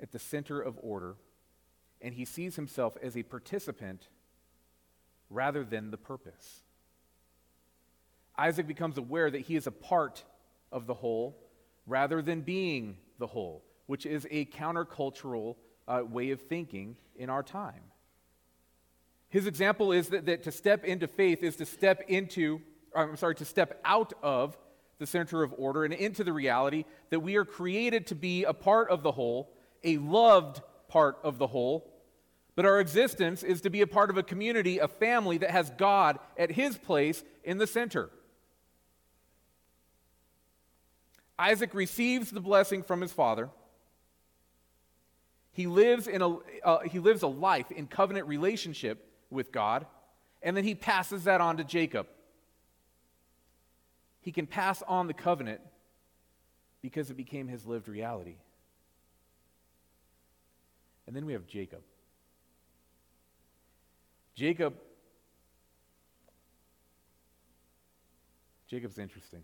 at 0.01 0.11
the 0.11 0.19
center 0.19 0.61
of 0.61 0.77
order 0.81 1.15
and 2.01 2.13
he 2.13 2.25
sees 2.25 2.55
himself 2.55 2.95
as 3.01 3.17
a 3.17 3.23
participant 3.23 4.07
rather 5.29 5.63
than 5.63 5.91
the 5.91 5.97
purpose. 5.97 6.61
Isaac 8.37 8.67
becomes 8.67 8.97
aware 8.97 9.31
that 9.31 9.41
he 9.41 9.55
is 9.55 9.65
a 9.65 9.71
part 9.71 10.23
of 10.71 10.87
the 10.87 10.93
whole 10.93 11.37
rather 11.85 12.21
than 12.21 12.41
being 12.41 12.97
the 13.19 13.27
whole, 13.27 13.63
which 13.85 14.05
is 14.05 14.27
a 14.31 14.45
countercultural 14.45 15.55
uh, 15.87 16.01
way 16.07 16.31
of 16.31 16.41
thinking 16.41 16.97
in 17.15 17.29
our 17.29 17.43
time. 17.43 17.81
His 19.29 19.47
example 19.47 19.91
is 19.91 20.09
that, 20.09 20.25
that 20.27 20.43
to 20.43 20.51
step 20.51 20.85
into 20.85 21.07
faith 21.07 21.43
is 21.43 21.55
to 21.57 21.65
step 21.65 22.03
into, 22.07 22.61
I'm 22.95 23.17
sorry, 23.17 23.35
to 23.35 23.45
step 23.45 23.79
out 23.83 24.13
of 24.23 24.57
the 24.97 25.05
center 25.05 25.43
of 25.43 25.53
order 25.57 25.83
and 25.83 25.93
into 25.93 26.23
the 26.23 26.33
reality 26.33 26.85
that 27.09 27.19
we 27.19 27.35
are 27.35 27.45
created 27.45 28.07
to 28.07 28.15
be 28.15 28.43
a 28.45 28.53
part 28.53 28.89
of 28.89 29.03
the 29.03 29.11
whole, 29.11 29.51
a 29.83 29.97
loved 29.97 30.61
part 30.87 31.17
of 31.23 31.37
the 31.37 31.47
whole, 31.47 31.91
but 32.55 32.65
our 32.65 32.79
existence 32.79 33.43
is 33.43 33.61
to 33.61 33.69
be 33.69 33.81
a 33.81 33.87
part 33.87 34.09
of 34.09 34.17
a 34.17 34.23
community, 34.23 34.79
a 34.79 34.87
family 34.87 35.37
that 35.39 35.51
has 35.51 35.69
God 35.71 36.19
at 36.37 36.51
His 36.51 36.77
place 36.77 37.23
in 37.43 37.57
the 37.57 37.67
center. 37.67 38.09
Isaac 41.37 41.73
receives 41.73 42.31
the 42.31 42.39
blessing 42.39 42.83
from 42.83 43.01
his 43.01 43.11
father. 43.11 43.49
He 45.51 45.67
lives, 45.67 46.07
in 46.07 46.21
a, 46.21 46.37
uh, 46.63 46.79
he 46.79 46.99
lives 46.99 47.23
a 47.23 47.27
life 47.27 47.71
in 47.71 47.87
covenant 47.87 48.27
relationship 48.27 49.09
with 49.29 49.51
God, 49.51 49.85
and 50.41 50.55
then 50.55 50.63
he 50.63 50.75
passes 50.75 51.25
that 51.25 51.41
on 51.41 51.57
to 51.57 51.63
Jacob 51.63 52.07
he 54.25 54.31
can 54.31 54.47
pass 54.47 54.81
on 54.87 55.05
the 55.05 55.13
covenant 55.13 55.61
because 56.81 57.11
it 57.11 57.13
became 57.13 57.47
his 57.47 57.63
lived 57.63 57.87
reality. 57.87 58.37
And 61.05 61.15
then 61.15 61.27
we 61.27 61.33
have 61.33 61.45
Jacob. 61.45 61.81
Jacob 64.33 64.73
Jacob's 68.67 68.97
interesting. 68.97 69.43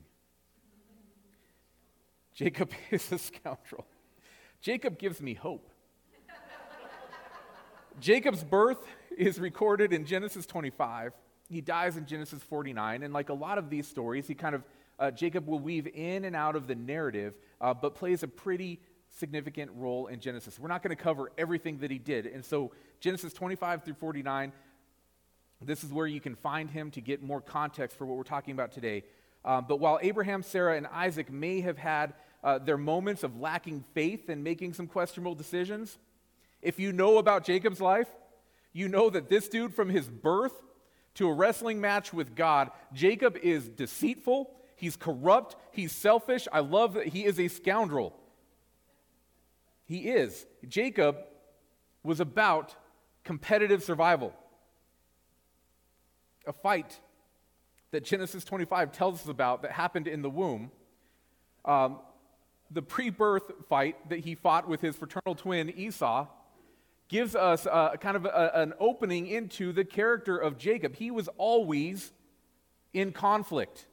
Jacob 2.42 2.72
is 2.92 3.12
a 3.12 3.18
scoundrel. 3.18 3.86
Jacob 4.62 5.00
gives 5.00 5.22
me 5.22 5.34
hope. 5.34 5.70
Jacob's 8.00 8.44
birth 8.44 8.86
is 9.18 9.40
recorded 9.40 9.94
in 9.94 10.06
Genesis 10.06 10.46
25 10.46 11.14
he 11.52 11.62
dies 11.62 11.98
in 11.98 12.06
Genesis 12.06 12.42
49. 12.44 13.04
And 13.04 13.14
like 13.14 13.30
a 13.30 13.34
lot 13.34 13.58
of 13.58 13.70
these 13.70 13.88
stories, 13.88 14.28
he 14.28 14.34
kind 14.34 14.56
of, 14.56 14.64
uh, 14.98 15.12
Jacob 15.12 15.48
will 15.48 15.60
weave 15.60 15.88
in 15.88 16.24
and 16.26 16.36
out 16.36 16.56
of 16.56 16.66
the 16.66 16.76
narrative, 16.76 17.34
uh, 17.60 17.74
but 17.74 17.94
plays 17.94 18.24
a 18.24 18.28
pretty 18.28 18.80
significant 19.10 19.70
role 19.76 20.08
in 20.08 20.22
Genesis. 20.22 20.58
We're 20.58 20.70
not 20.70 20.82
going 20.82 20.96
to 20.96 21.02
cover 21.02 21.32
everything 21.38 21.80
that 21.80 21.92
he 21.92 22.00
did. 22.00 22.26
And 22.26 22.46
so, 22.46 22.72
Genesis 23.02 23.34
25 23.34 23.84
through 23.84 23.96
49, 23.96 24.54
this 25.62 25.84
is 25.84 25.92
where 25.92 26.08
you 26.08 26.22
can 26.22 26.36
find 26.36 26.70
him 26.70 26.90
to 26.92 27.02
get 27.02 27.22
more 27.22 27.42
context 27.42 27.98
for 27.98 28.06
what 28.06 28.16
we're 28.16 28.24
talking 28.24 28.54
about 28.54 28.72
today. 28.72 29.04
Um, 29.44 29.66
but 29.68 29.80
while 29.80 30.00
Abraham, 30.02 30.44
Sarah, 30.44 30.78
and 30.78 30.88
Isaac 30.88 31.32
may 31.32 31.62
have 31.62 31.78
had 31.78 32.14
uh, 32.44 32.58
their 32.58 32.78
moments 32.78 33.24
of 33.24 33.40
lacking 33.40 33.84
faith 33.94 34.30
and 34.30 34.44
making 34.44 34.74
some 34.74 34.88
questionable 34.88 35.36
decisions, 35.36 35.98
if 36.62 36.80
you 36.80 36.92
know 36.92 37.18
about 37.18 37.46
Jacob's 37.46 37.82
life, 37.82 38.08
you 38.74 38.88
know 38.88 39.10
that 39.10 39.30
this 39.30 39.48
dude 39.48 39.74
from 39.74 39.90
his 39.90 40.08
birth 40.08 40.54
to 41.16 41.28
a 41.28 41.34
wrestling 41.34 41.82
match 41.82 42.14
with 42.14 42.36
God. 42.36 42.72
Jacob 42.94 43.38
is 43.38 43.68
deceitful, 43.68 44.52
he's 44.76 44.96
corrupt, 44.96 45.56
he's 45.72 45.92
selfish. 45.92 46.48
I 46.52 46.60
love 46.60 46.94
that 46.94 47.08
he 47.08 47.26
is 47.26 47.40
a 47.40 47.48
scoundrel. 47.48 48.16
He 49.86 50.10
is. 50.10 50.46
Jacob 50.68 51.18
was 52.04 52.20
about 52.20 52.76
competitive 53.24 53.84
survival. 53.84 54.34
A 56.48 56.54
fight 56.54 57.00
that 57.92 58.06
Genesis 58.06 58.44
25 58.46 58.92
tells 58.94 59.22
us 59.22 59.28
about 59.28 59.62
that 59.64 59.72
happened 59.72 60.08
in 60.08 60.22
the 60.22 60.30
womb. 60.30 60.72
Um, 61.66 62.00
the 62.72 62.82
pre 62.82 63.10
birth 63.10 63.52
fight 63.68 64.10
that 64.10 64.20
he 64.20 64.36
fought 64.36 64.68
with 64.68 64.82
his 64.82 64.96
fraternal 64.96 65.36
twin 65.36 65.70
Esau 65.70 66.28
gives 67.10 67.36
us 67.36 67.66
a, 67.66 67.98
kind 68.00 68.16
of 68.16 68.26
a, 68.26 68.52
an 68.56 68.74
opening 68.80 69.28
into 69.28 69.74
the 69.74 69.84
character 69.84 70.38
of 70.38 70.58
Jacob. 70.58 70.96
He 70.96 71.12
was 71.12 71.28
always 71.38 72.14
in 72.94 73.12
conflict. 73.12 73.86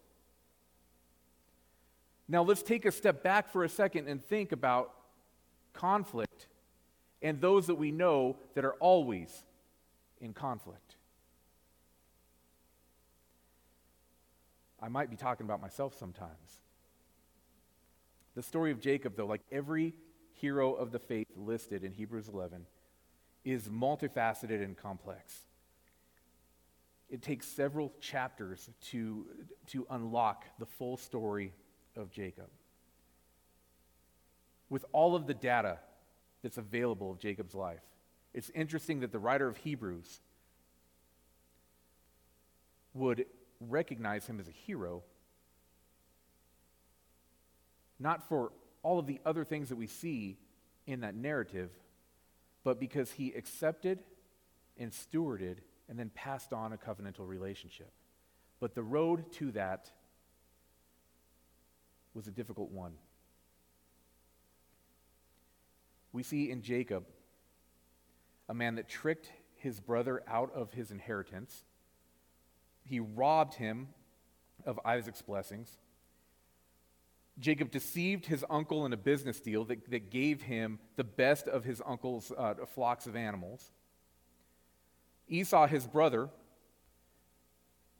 Now, 2.28 2.42
let's 2.42 2.62
take 2.62 2.84
a 2.84 2.92
step 2.92 3.22
back 3.22 3.50
for 3.50 3.64
a 3.64 3.68
second 3.68 4.06
and 4.06 4.22
think 4.22 4.52
about 4.52 4.92
conflict 5.72 6.46
and 7.22 7.40
those 7.40 7.66
that 7.66 7.74
we 7.74 7.90
know 7.90 8.36
that 8.54 8.64
are 8.64 8.74
always 8.74 9.44
in 10.20 10.32
conflict. 10.32 10.96
I 14.80 14.88
might 14.88 15.10
be 15.10 15.16
talking 15.16 15.44
about 15.44 15.60
myself 15.60 15.98
sometimes. 15.98 16.60
The 18.38 18.44
story 18.44 18.70
of 18.70 18.78
Jacob, 18.78 19.16
though, 19.16 19.26
like 19.26 19.40
every 19.50 19.94
hero 20.34 20.72
of 20.72 20.92
the 20.92 21.00
faith 21.00 21.26
listed 21.34 21.82
in 21.82 21.90
Hebrews 21.90 22.28
11, 22.28 22.66
is 23.44 23.68
multifaceted 23.68 24.62
and 24.62 24.76
complex. 24.76 25.40
It 27.10 27.20
takes 27.20 27.48
several 27.48 27.92
chapters 28.00 28.70
to, 28.92 29.26
to 29.70 29.88
unlock 29.90 30.44
the 30.60 30.66
full 30.66 30.96
story 30.96 31.52
of 31.96 32.12
Jacob. 32.12 32.46
With 34.70 34.84
all 34.92 35.16
of 35.16 35.26
the 35.26 35.34
data 35.34 35.80
that's 36.40 36.58
available 36.58 37.10
of 37.10 37.18
Jacob's 37.18 37.56
life, 37.56 37.82
it's 38.34 38.50
interesting 38.54 39.00
that 39.00 39.10
the 39.10 39.18
writer 39.18 39.48
of 39.48 39.56
Hebrews 39.56 40.20
would 42.94 43.26
recognize 43.58 44.28
him 44.28 44.38
as 44.38 44.46
a 44.46 44.52
hero, 44.52 45.02
not 47.98 48.28
for 48.28 48.52
all 48.82 48.98
of 48.98 49.06
the 49.06 49.20
other 49.26 49.44
things 49.44 49.68
that 49.68 49.76
we 49.76 49.86
see 49.86 50.38
in 50.86 51.00
that 51.00 51.14
narrative, 51.14 51.70
but 52.64 52.80
because 52.80 53.10
he 53.12 53.32
accepted 53.32 54.02
and 54.78 54.92
stewarded 54.92 55.56
and 55.88 55.98
then 55.98 56.10
passed 56.14 56.52
on 56.52 56.72
a 56.72 56.76
covenantal 56.76 57.26
relationship. 57.26 57.90
But 58.60 58.74
the 58.74 58.82
road 58.82 59.32
to 59.34 59.52
that 59.52 59.90
was 62.14 62.26
a 62.26 62.30
difficult 62.30 62.70
one. 62.70 62.92
We 66.12 66.22
see 66.22 66.50
in 66.50 66.62
Jacob 66.62 67.04
a 68.48 68.54
man 68.54 68.76
that 68.76 68.88
tricked 68.88 69.30
his 69.56 69.80
brother 69.80 70.22
out 70.26 70.52
of 70.54 70.72
his 70.72 70.90
inheritance. 70.90 71.64
He 72.84 73.00
robbed 73.00 73.54
him 73.54 73.88
of 74.64 74.80
Isaac's 74.84 75.22
blessings. 75.22 75.76
Jacob 77.40 77.70
deceived 77.70 78.26
his 78.26 78.44
uncle 78.50 78.84
in 78.84 78.92
a 78.92 78.96
business 78.96 79.40
deal 79.40 79.64
that, 79.66 79.90
that 79.90 80.10
gave 80.10 80.42
him 80.42 80.78
the 80.96 81.04
best 81.04 81.46
of 81.46 81.64
his 81.64 81.80
uncle's 81.86 82.32
uh, 82.36 82.54
flocks 82.74 83.06
of 83.06 83.14
animals. 83.14 83.70
Esau, 85.28 85.66
his 85.66 85.86
brother, 85.86 86.28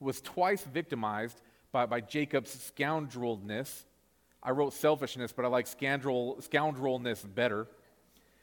was 0.01 0.21
twice 0.21 0.63
victimized 0.63 1.41
by, 1.73 1.87
by 1.87 2.01
Jacob's 2.01 2.73
scoundrelness. 2.73 3.85
I 4.43 4.51
wrote 4.53 4.73
selfishness, 4.73 5.33
but 5.33 5.45
I 5.45 5.49
like 5.49 5.67
scoundrel, 5.67 6.39
scoundrelness 6.41 7.25
better. 7.35 7.67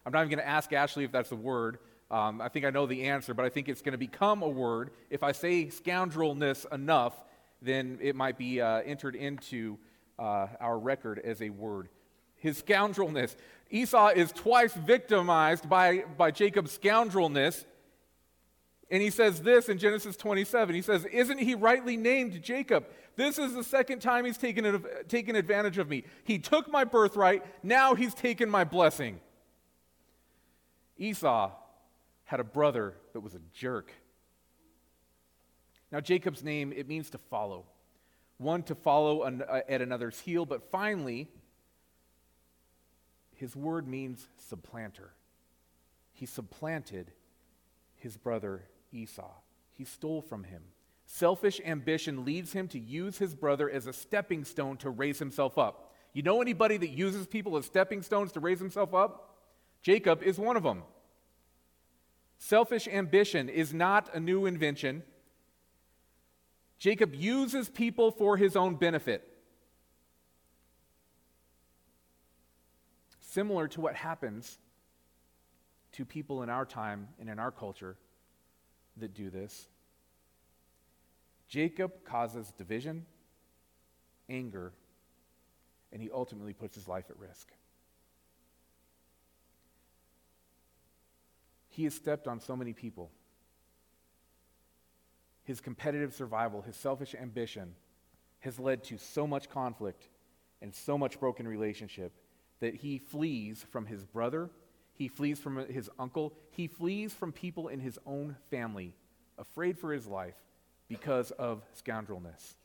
I'm 0.06 0.12
not 0.12 0.20
even 0.20 0.30
going 0.30 0.46
to 0.46 0.48
ask 0.48 0.72
Ashley 0.72 1.04
if 1.04 1.12
that's 1.12 1.32
a 1.32 1.36
word. 1.36 1.80
Um, 2.12 2.40
I 2.40 2.50
think 2.50 2.66
I 2.66 2.70
know 2.70 2.86
the 2.86 3.06
answer, 3.06 3.34
but 3.34 3.46
I 3.46 3.50
think 3.50 3.68
it's 3.68 3.82
going 3.82 3.94
to 3.94 3.98
become 3.98 4.44
a 4.44 4.50
word. 4.50 4.92
If 5.10 5.24
I 5.24 5.32
say 5.32 5.66
scoundrelness 5.66 6.72
enough, 6.72 7.14
then 7.62 7.98
it 8.02 8.16
might 8.16 8.38
be 8.38 8.62
uh, 8.62 8.82
entered 8.82 9.16
into 9.16 9.80
uh, 10.18 10.48
our 10.60 10.78
record 10.78 11.20
as 11.20 11.42
a 11.42 11.50
word. 11.50 11.90
His 12.36 12.62
scoundrelness. 12.62 13.36
Esau 13.70 14.10
is 14.10 14.32
twice 14.32 14.74
victimized 14.74 15.68
by, 15.68 16.04
by 16.18 16.32
Jacob's 16.32 16.78
scoundrelness. 16.78 17.66
And 18.92 19.02
he 19.02 19.10
says 19.10 19.42
this 19.42 19.68
in 19.68 19.80
Genesis 19.80 20.16
27. 20.16 20.76
He 20.76 20.82
says, 20.82 21.06
Isn't 21.06 21.40
he 21.40 21.56
rightly 21.56 21.98
named 21.98 22.42
Jacob? 22.44 22.86
This 23.16 23.40
is 23.40 23.54
the 23.54 23.64
second 23.64 24.00
time 24.00 24.26
he's 24.26 24.38
taken, 24.38 24.86
taken 25.08 25.36
advantage 25.36 25.78
of 25.78 25.90
me. 25.90 26.04
He 26.24 26.38
took 26.38 26.72
my 26.72 26.84
birthright, 26.84 27.44
now 27.64 27.96
he's 27.96 28.14
taken 28.14 28.50
my 28.50 28.64
blessing. 28.64 29.20
Esau 30.98 31.52
had 32.26 32.40
a 32.40 32.44
brother 32.44 32.94
that 33.14 33.22
was 33.22 33.34
a 33.34 33.42
jerk. 33.54 33.92
Now, 35.92 36.00
Jacob's 36.00 36.44
name, 36.44 36.74
it 36.76 36.88
means 36.88 37.10
to 37.12 37.18
follow. 37.18 37.66
One 38.38 38.64
to 38.64 38.76
follow 38.76 39.22
uh, 39.22 39.62
at 39.68 39.82
another's 39.82 40.20
heel, 40.20 40.46
but 40.46 40.70
finally, 40.70 41.30
his 43.36 43.56
word 43.56 43.88
means 43.88 44.28
supplanter. 44.38 45.14
He 46.14 46.26
supplanted 46.26 47.12
his 47.96 48.18
brother 48.18 48.64
Esau. 48.92 49.32
He 49.72 49.86
stole 49.86 50.22
from 50.22 50.44
him. 50.44 50.64
Selfish 51.06 51.62
ambition 51.64 52.26
leads 52.26 52.54
him 52.54 52.68
to 52.70 52.80
use 52.80 53.18
his 53.18 53.36
brother 53.36 53.70
as 53.70 53.88
a 53.88 53.94
stepping 53.94 54.44
stone 54.44 54.78
to 54.78 54.90
raise 54.90 55.20
himself 55.20 55.58
up. 55.58 55.94
You 56.14 56.24
know 56.24 56.42
anybody 56.42 56.78
that 56.78 56.90
uses 56.90 57.28
people 57.28 57.58
as 57.58 57.66
stepping 57.66 58.02
stones 58.02 58.32
to 58.34 58.40
raise 58.40 58.60
himself 58.60 58.94
up? 58.94 59.36
Jacob 59.82 60.24
is 60.24 60.40
one 60.40 60.58
of 60.58 60.64
them. 60.64 60.84
Selfish 62.38 62.88
ambition 62.88 63.50
is 63.50 63.74
not 63.74 64.10
a 64.14 64.20
new 64.20 64.46
invention. 64.46 65.04
Jacob 66.78 67.16
uses 67.16 67.70
people 67.70 68.12
for 68.12 68.38
his 68.38 68.56
own 68.56 68.76
benefit. 68.76 69.28
Similar 73.20 73.68
to 73.70 73.82
what 73.82 73.96
happens 73.96 74.58
to 75.94 76.06
people 76.06 76.44
in 76.44 76.50
our 76.50 76.66
time 76.66 77.08
and 77.20 77.30
in 77.30 77.40
our 77.40 77.52
culture 77.52 77.98
that 78.98 79.14
do 79.14 79.30
this. 79.30 79.68
Jacob 81.48 82.04
causes 82.04 82.52
division, 82.58 83.06
anger, 84.30 84.74
and 85.92 86.02
he 86.02 86.10
ultimately 86.12 86.54
puts 86.54 86.76
his 86.76 86.88
life 86.88 87.06
at 87.10 87.18
risk. 87.18 87.50
He 91.70 91.84
has 91.84 91.94
stepped 91.94 92.28
on 92.28 92.40
so 92.40 92.56
many 92.56 92.74
people. 92.74 93.12
His 95.46 95.62
competitive 95.62 96.14
survival, 96.14 96.62
his 96.62 96.76
selfish 96.76 97.16
ambition 97.16 97.76
has 98.40 98.60
led 98.60 98.84
to 98.86 98.98
so 98.98 99.26
much 99.26 99.50
conflict 99.50 100.10
and 100.62 100.76
so 100.76 100.98
much 100.98 101.20
broken 101.20 101.48
relationship 101.48 102.14
that 102.60 102.76
he 102.76 102.98
flees 103.00 103.66
from 103.72 103.86
his 103.86 104.04
brother 104.04 104.50
he 104.96 105.10
flees 105.10 105.40
from 105.40 105.58
his 105.68 105.90
uncle. 106.00 106.34
He 106.52 106.68
flees 106.68 107.14
from 107.14 107.34
people 107.34 107.68
in 107.68 107.80
his 107.82 108.00
own 108.06 108.38
family, 108.50 108.96
afraid 109.38 109.78
for 109.78 109.92
his 109.92 110.08
life 110.08 110.36
because 110.88 111.32
of 111.32 111.64
scoundrelness. 111.74 112.56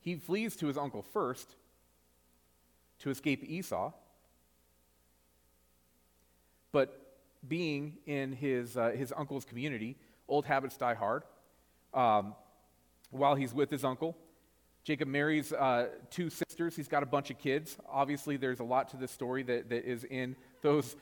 He 0.00 0.14
flees 0.14 0.56
to 0.56 0.68
his 0.68 0.78
uncle 0.78 1.02
first 1.02 1.54
to 3.00 3.10
escape 3.10 3.44
Esau, 3.44 3.92
but 6.72 7.05
being 7.48 7.98
in 8.06 8.32
his, 8.32 8.76
uh, 8.76 8.90
his 8.90 9.12
uncle's 9.16 9.44
community, 9.44 9.96
old 10.28 10.44
habits 10.44 10.76
die 10.76 10.94
hard. 10.94 11.24
Um, 11.94 12.34
while 13.10 13.34
he's 13.34 13.54
with 13.54 13.70
his 13.70 13.84
uncle, 13.84 14.16
Jacob 14.84 15.08
marries 15.08 15.52
uh, 15.52 15.88
two 16.10 16.30
sisters. 16.30 16.76
He's 16.76 16.88
got 16.88 17.02
a 17.02 17.06
bunch 17.06 17.30
of 17.30 17.38
kids. 17.38 17.76
Obviously, 17.88 18.36
there's 18.36 18.60
a 18.60 18.64
lot 18.64 18.88
to 18.90 18.96
this 18.96 19.10
story 19.10 19.42
that, 19.44 19.68
that 19.70 19.84
is 19.84 20.04
in 20.04 20.36
those 20.62 20.96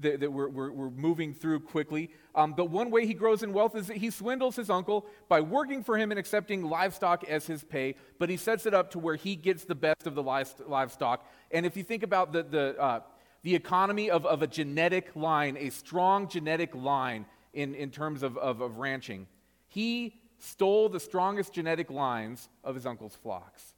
that, 0.00 0.20
that 0.20 0.32
we're, 0.32 0.48
we're, 0.48 0.72
we're, 0.72 0.90
moving 0.90 1.32
through 1.32 1.60
quickly. 1.60 2.10
Um, 2.34 2.52
but 2.52 2.70
one 2.70 2.90
way 2.90 3.06
he 3.06 3.14
grows 3.14 3.42
in 3.42 3.52
wealth 3.52 3.76
is 3.76 3.86
that 3.86 3.96
he 3.96 4.10
swindles 4.10 4.56
his 4.56 4.70
uncle 4.70 5.06
by 5.28 5.40
working 5.40 5.84
for 5.84 5.96
him 5.96 6.10
and 6.10 6.18
accepting 6.18 6.64
livestock 6.64 7.24
as 7.28 7.46
his 7.46 7.62
pay, 7.62 7.94
but 8.18 8.28
he 8.28 8.36
sets 8.36 8.66
it 8.66 8.74
up 8.74 8.90
to 8.92 8.98
where 8.98 9.14
he 9.14 9.36
gets 9.36 9.64
the 9.64 9.74
best 9.74 10.06
of 10.06 10.14
the 10.14 10.22
livestock. 10.22 11.24
And 11.50 11.64
if 11.64 11.76
you 11.76 11.84
think 11.84 12.02
about 12.02 12.32
the, 12.32 12.42
the, 12.42 12.80
uh, 12.80 13.00
the 13.42 13.54
economy 13.54 14.10
of, 14.10 14.26
of 14.26 14.42
a 14.42 14.46
genetic 14.46 15.14
line, 15.14 15.56
a 15.58 15.70
strong 15.70 16.28
genetic 16.28 16.74
line 16.74 17.26
in, 17.52 17.74
in 17.74 17.90
terms 17.90 18.22
of, 18.22 18.36
of, 18.36 18.60
of 18.60 18.78
ranching, 18.78 19.26
he 19.68 20.20
stole 20.38 20.88
the 20.88 21.00
strongest 21.00 21.52
genetic 21.52 21.90
lines 21.90 22.48
of 22.64 22.74
his 22.74 22.86
uncle's 22.86 23.14
flocks, 23.14 23.74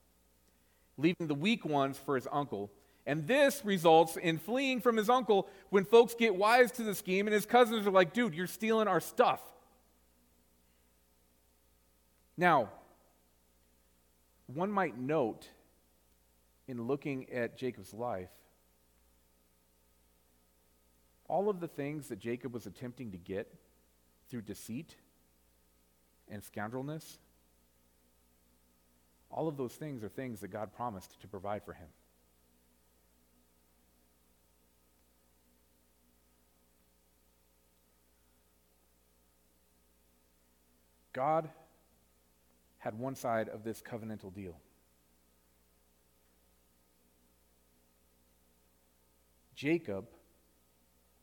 leaving 0.96 1.27
the 1.27 1.35
weak 1.35 1.64
ones 1.64 1.99
for 1.99 2.14
his 2.14 2.29
uncle. 2.31 2.70
And 3.07 3.27
this 3.27 3.62
results 3.64 4.16
in 4.16 4.38
fleeing 4.38 4.81
from 4.81 4.96
his 4.96 5.09
uncle 5.09 5.49
when 5.70 5.85
folks 5.85 6.14
get 6.14 6.35
wise 6.35 6.70
to 6.73 6.83
the 6.83 6.94
scheme 6.94 7.27
and 7.27 7.35
his 7.35 7.46
cousins 7.46 7.87
are 7.87 7.90
like, 7.90 8.12
dude, 8.12 8.35
you're 8.35 8.46
stealing 8.46 8.88
our 8.88 9.01
stuff. 9.01 9.40
Now, 12.37 12.70
one 14.46 14.70
might 14.70 14.99
note 14.99 15.49
in 16.68 16.87
looking 16.87 17.31
at 17.33 17.57
Jacob's 17.57 17.92
life, 17.92 18.31
all 21.30 21.48
of 21.48 21.60
the 21.60 21.68
things 21.68 22.08
that 22.08 22.18
Jacob 22.18 22.52
was 22.52 22.66
attempting 22.66 23.12
to 23.12 23.16
get 23.16 23.54
through 24.28 24.42
deceit 24.42 24.96
and 26.28 26.42
scoundrelness, 26.42 27.18
all 29.30 29.46
of 29.46 29.56
those 29.56 29.74
things 29.74 30.02
are 30.02 30.08
things 30.08 30.40
that 30.40 30.48
God 30.48 30.74
promised 30.74 31.20
to 31.20 31.28
provide 31.28 31.64
for 31.64 31.72
him. 31.72 31.86
God 41.12 41.48
had 42.78 42.98
one 42.98 43.14
side 43.14 43.48
of 43.48 43.62
this 43.62 43.80
covenantal 43.80 44.34
deal. 44.34 44.56
Jacob 49.54 50.06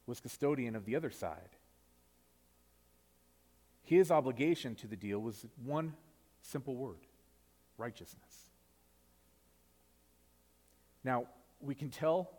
was 0.07 0.19
custodian 0.19 0.75
of 0.75 0.85
the 0.85 0.95
other 0.95 1.11
side. 1.11 1.57
His 3.83 4.09
obligation 4.09 4.75
to 4.75 4.87
the 4.87 4.95
deal 4.95 5.19
was 5.19 5.45
one 5.63 5.93
simple 6.41 6.75
word 6.75 7.05
righteousness. 7.77 8.49
Now, 11.03 11.25
we 11.61 11.75
can 11.75 11.89
tell 11.89 12.31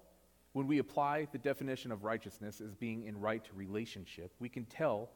when 0.53 0.67
we 0.67 0.79
apply 0.79 1.29
the 1.31 1.39
definition 1.39 1.93
of 1.93 2.05
righteousness 2.05 2.61
as 2.61 2.75
being 2.75 3.05
in 3.05 3.21
right 3.21 3.47
relationship, 3.55 4.33
we 4.41 4.49
can 4.49 4.65
tell 4.65 5.11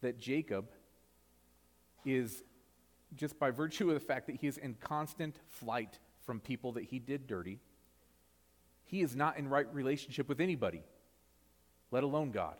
that 0.00 0.18
Jacob 0.18 0.70
is, 2.04 2.44
just 3.14 3.38
by 3.38 3.50
virtue 3.50 3.88
of 3.88 3.94
the 3.94 4.00
fact 4.00 4.26
that 4.26 4.36
he 4.36 4.46
is 4.46 4.58
in 4.58 4.74
constant 4.80 5.40
flight 5.48 5.98
from 6.24 6.38
people 6.38 6.72
that 6.72 6.84
he 6.84 6.98
did 6.98 7.26
dirty, 7.26 7.58
he 8.84 9.00
is 9.00 9.16
not 9.16 9.36
in 9.36 9.48
right 9.48 9.66
relationship 9.74 10.28
with 10.28 10.40
anybody, 10.40 10.82
let 11.90 12.02
alone 12.02 12.30
God. 12.30 12.56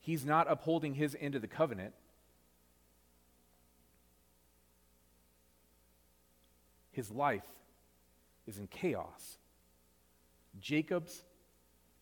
He's 0.00 0.24
not 0.24 0.50
upholding 0.50 0.94
his 0.94 1.16
end 1.20 1.34
of 1.34 1.42
the 1.42 1.48
covenant. 1.48 1.94
His 6.90 7.10
life 7.10 7.46
is 8.46 8.58
in 8.58 8.66
chaos. 8.66 9.38
Jacob's 10.60 11.22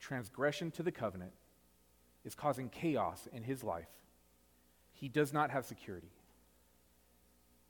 transgression 0.00 0.70
to 0.72 0.82
the 0.82 0.90
covenant 0.90 1.32
is 2.24 2.34
causing 2.34 2.68
chaos 2.68 3.28
in 3.32 3.42
his 3.42 3.62
life. 3.62 3.88
He 4.92 5.08
does 5.08 5.32
not 5.32 5.50
have 5.50 5.64
security. 5.64 6.10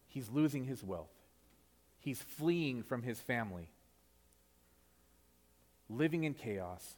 He's 0.09 0.29
losing 0.31 0.65
his 0.65 0.83
wealth. 0.83 1.13
He's 1.99 2.23
fleeing 2.23 2.83
from 2.83 3.03
his 3.03 3.21
family, 3.21 3.69
living 5.89 6.25
in 6.25 6.35
chaos, 6.35 6.97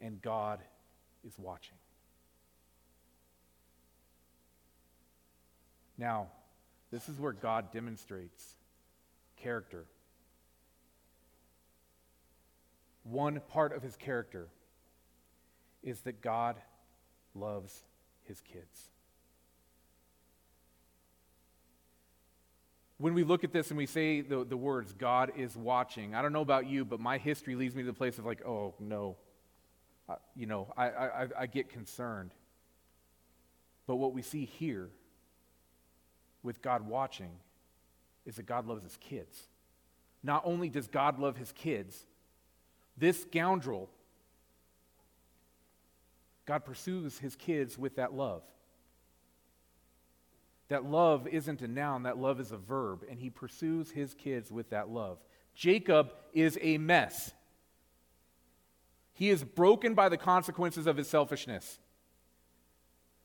and 0.00 0.20
God 0.20 0.60
is 1.26 1.38
watching. 1.38 1.76
Now, 5.98 6.28
this 6.90 7.08
is 7.08 7.18
where 7.20 7.32
God 7.32 7.72
demonstrates 7.72 8.56
character. 9.36 9.84
One 13.04 13.40
part 13.48 13.74
of 13.74 13.82
his 13.82 13.96
character 13.96 14.48
is 15.82 16.00
that 16.00 16.20
God 16.20 16.56
loves 17.34 17.82
his 18.24 18.40
kids. 18.40 18.90
When 22.98 23.14
we 23.14 23.24
look 23.24 23.44
at 23.44 23.52
this 23.52 23.70
and 23.70 23.78
we 23.78 23.86
say 23.86 24.20
the, 24.20 24.44
the 24.44 24.56
words, 24.56 24.92
God 24.92 25.32
is 25.36 25.56
watching, 25.56 26.14
I 26.14 26.20
don't 26.20 26.34
know 26.34 26.42
about 26.42 26.66
you, 26.66 26.84
but 26.84 27.00
my 27.00 27.16
history 27.16 27.54
leads 27.54 27.74
me 27.74 27.82
to 27.82 27.86
the 27.86 27.94
place 27.94 28.18
of 28.18 28.26
like, 28.26 28.46
oh, 28.46 28.74
no. 28.78 29.16
You 30.36 30.46
know, 30.46 30.72
I, 30.76 30.88
I, 30.88 31.26
I 31.40 31.46
get 31.46 31.68
concerned. 31.68 32.32
But 33.86 33.96
what 33.96 34.12
we 34.12 34.22
see 34.22 34.44
here 34.44 34.88
with 36.42 36.62
God 36.62 36.86
watching 36.86 37.32
is 38.24 38.36
that 38.36 38.46
God 38.46 38.66
loves 38.66 38.82
his 38.82 38.96
kids. 38.96 39.38
Not 40.22 40.42
only 40.44 40.68
does 40.68 40.86
God 40.86 41.18
love 41.18 41.36
his 41.36 41.52
kids, 41.52 42.06
this 42.96 43.22
scoundrel, 43.22 43.88
God 46.46 46.64
pursues 46.64 47.18
his 47.18 47.36
kids 47.36 47.78
with 47.78 47.96
that 47.96 48.12
love. 48.12 48.42
That 50.68 50.84
love 50.84 51.26
isn't 51.26 51.62
a 51.62 51.68
noun, 51.68 52.04
that 52.04 52.18
love 52.18 52.38
is 52.38 52.52
a 52.52 52.56
verb, 52.56 53.04
and 53.08 53.18
he 53.18 53.30
pursues 53.30 53.90
his 53.90 54.14
kids 54.14 54.52
with 54.52 54.70
that 54.70 54.88
love. 54.88 55.18
Jacob 55.54 56.12
is 56.32 56.58
a 56.60 56.78
mess. 56.78 57.32
He 59.20 59.28
is 59.28 59.44
broken 59.44 59.92
by 59.92 60.08
the 60.08 60.16
consequences 60.16 60.86
of 60.86 60.96
his 60.96 61.06
selfishness. 61.06 61.78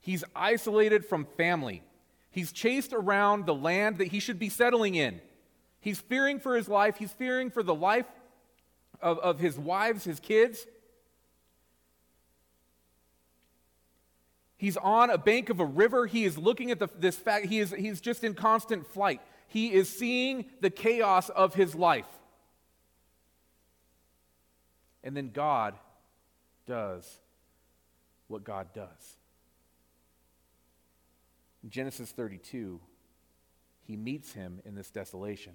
He's 0.01 0.25
isolated 0.35 1.05
from 1.05 1.25
family. 1.37 1.83
He's 2.29 2.51
chased 2.51 2.91
around 2.91 3.45
the 3.45 3.55
land 3.55 3.99
that 3.99 4.09
he 4.09 4.19
should 4.19 4.37
be 4.37 4.49
settling 4.49 4.95
in. 4.95 5.21
He's 5.79 6.01
fearing 6.01 6.41
for 6.41 6.57
his 6.57 6.67
life. 6.67 6.97
He's 6.97 7.13
fearing 7.13 7.49
for 7.49 7.63
the 7.63 7.73
life 7.73 8.07
of, 9.01 9.19
of 9.19 9.39
his 9.39 9.57
wives, 9.57 10.03
his 10.03 10.19
kids. 10.19 10.67
He's 14.57 14.75
on 14.75 15.09
a 15.09 15.17
bank 15.17 15.49
of 15.49 15.61
a 15.61 15.65
river. 15.65 16.07
He 16.07 16.25
is 16.25 16.37
looking 16.37 16.71
at 16.71 16.79
the, 16.79 16.89
this 16.99 17.15
fact. 17.15 17.45
He 17.45 17.59
is, 17.59 17.71
he's 17.71 18.01
just 18.01 18.25
in 18.25 18.33
constant 18.33 18.85
flight. 18.85 19.21
He 19.47 19.71
is 19.71 19.87
seeing 19.87 20.47
the 20.59 20.69
chaos 20.69 21.29
of 21.29 21.53
his 21.53 21.73
life. 21.73 22.09
And 25.01 25.15
then 25.15 25.29
God 25.29 25.75
does 26.65 27.19
what 28.27 28.43
God 28.43 28.73
does. 28.73 29.17
In 31.63 31.69
Genesis 31.69 32.11
32, 32.11 32.79
he 33.83 33.95
meets 33.95 34.33
him 34.33 34.61
in 34.65 34.75
this 34.75 34.91
desolation. 34.91 35.53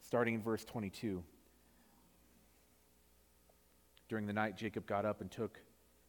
Starting 0.00 0.34
in 0.34 0.42
verse 0.42 0.64
22. 0.64 1.22
During 4.08 4.26
the 4.26 4.32
night, 4.32 4.56
Jacob 4.56 4.86
got 4.86 5.04
up 5.04 5.20
and 5.20 5.30
took 5.30 5.58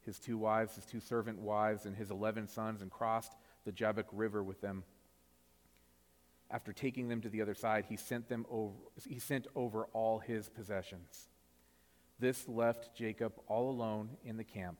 his 0.01 0.19
two 0.19 0.37
wives, 0.37 0.75
his 0.75 0.85
two 0.85 0.99
servant 0.99 1.39
wives, 1.39 1.85
and 1.85 1.95
his 1.95 2.11
eleven 2.11 2.47
sons 2.47 2.81
and 2.81 2.91
crossed 2.91 3.33
the 3.65 3.71
Jabbok 3.71 4.05
River 4.11 4.43
with 4.43 4.61
them. 4.61 4.83
After 6.51 6.71
taking 6.73 7.07
them 7.07 7.21
to 7.21 7.29
the 7.29 7.41
other 7.41 7.55
side, 7.55 7.85
he 7.89 7.97
sent, 7.97 8.29
them 8.29 8.45
over, 8.49 8.75
he 9.07 9.17
sent 9.17 9.47
over 9.55 9.85
all 9.93 10.19
his 10.19 10.49
possessions. 10.49 11.29
This 12.19 12.47
left 12.47 12.95
Jacob 12.95 13.33
all 13.47 13.69
alone 13.69 14.09
in 14.23 14.37
the 14.37 14.43
camp, 14.43 14.77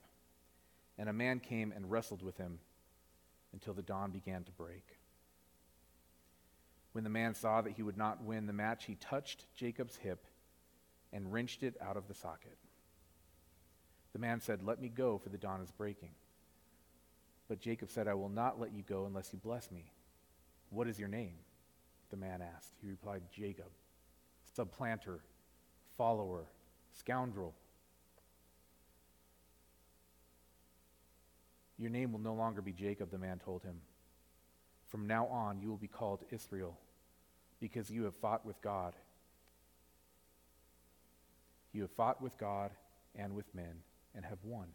and 0.98 1.10
a 1.10 1.14
man 1.14 1.40
came 1.40 1.74
and 1.76 1.90
wrestled 1.92 2.22
with 2.22 2.38
him 2.38 2.60
until 3.52 3.74
the 3.74 3.82
dawn 3.82 4.12
began 4.12 4.44
to 4.44 4.52
break. 4.52 5.00
When 6.94 7.04
the 7.04 7.10
man 7.10 7.36
saw 7.36 7.62
that 7.62 7.74
he 7.74 7.84
would 7.84 7.98
not 7.98 8.24
win 8.24 8.48
the 8.48 8.54
match, 8.54 8.86
he 8.86 8.96
touched 8.96 9.54
Jacob's 9.54 9.98
hip 9.98 10.26
and 11.12 11.32
wrenched 11.32 11.62
it 11.62 11.76
out 11.82 11.98
of 11.98 12.08
the 12.08 12.14
socket. 12.14 12.58
The 14.14 14.20
man 14.20 14.40
said, 14.40 14.64
Let 14.64 14.82
me 14.82 14.88
go, 14.88 15.18
for 15.18 15.28
the 15.28 15.38
dawn 15.38 15.60
is 15.62 15.72
breaking. 15.72 16.12
But 17.50 17.60
Jacob 17.60 17.92
said, 17.92 18.08
I 18.08 18.14
will 18.14 18.30
not 18.30 18.62
let 18.62 18.74
you 18.74 18.82
go 18.82 19.06
unless 19.06 19.34
you 19.34 19.40
bless 19.40 19.70
me. 19.72 19.92
What 20.70 20.88
is 20.88 20.98
your 20.98 21.10
name? 21.10 21.36
The 22.12 22.18
man 22.18 22.42
asked. 22.42 22.72
He 22.82 22.88
replied, 22.88 23.24
Jacob, 23.30 23.70
supplanter, 24.54 25.20
follower, 25.98 26.46
scoundrel. 26.98 27.54
Your 31.78 31.90
name 31.90 32.12
will 32.12 32.20
no 32.20 32.34
longer 32.34 32.62
be 32.62 32.72
Jacob, 32.72 33.12
the 33.12 33.18
man 33.18 33.40
told 33.44 33.64
him. 33.64 33.82
From 34.88 35.08
now 35.08 35.28
on, 35.28 35.60
you 35.60 35.70
will 35.70 35.78
be 35.78 35.88
called 35.88 36.24
Israel, 36.32 36.78
because 37.60 37.90
you 37.90 38.04
have 38.04 38.16
fought 38.16 38.46
with 38.46 38.62
God. 38.62 38.94
You 41.74 41.82
have 41.82 41.92
fought 41.92 42.22
with 42.22 42.38
God 42.38 42.72
and 43.16 43.36
with 43.36 43.54
men 43.54 43.82
and 44.16 44.24
have 44.24 44.40
won. 44.44 44.68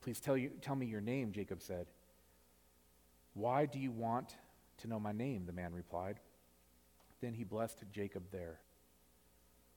Please 0.00 0.18
tell, 0.20 0.36
you, 0.36 0.50
tell 0.62 0.74
me 0.74 0.86
your 0.86 1.02
name, 1.02 1.32
Jacob 1.32 1.60
said. 1.60 1.86
Why 3.34 3.66
do 3.66 3.78
you 3.78 3.90
want 3.90 4.36
to 4.78 4.88
know 4.88 4.98
my 4.98 5.12
name? 5.12 5.44
The 5.46 5.52
man 5.52 5.72
replied. 5.74 6.20
Then 7.20 7.34
he 7.34 7.44
blessed 7.44 7.84
Jacob 7.92 8.24
there. 8.32 8.58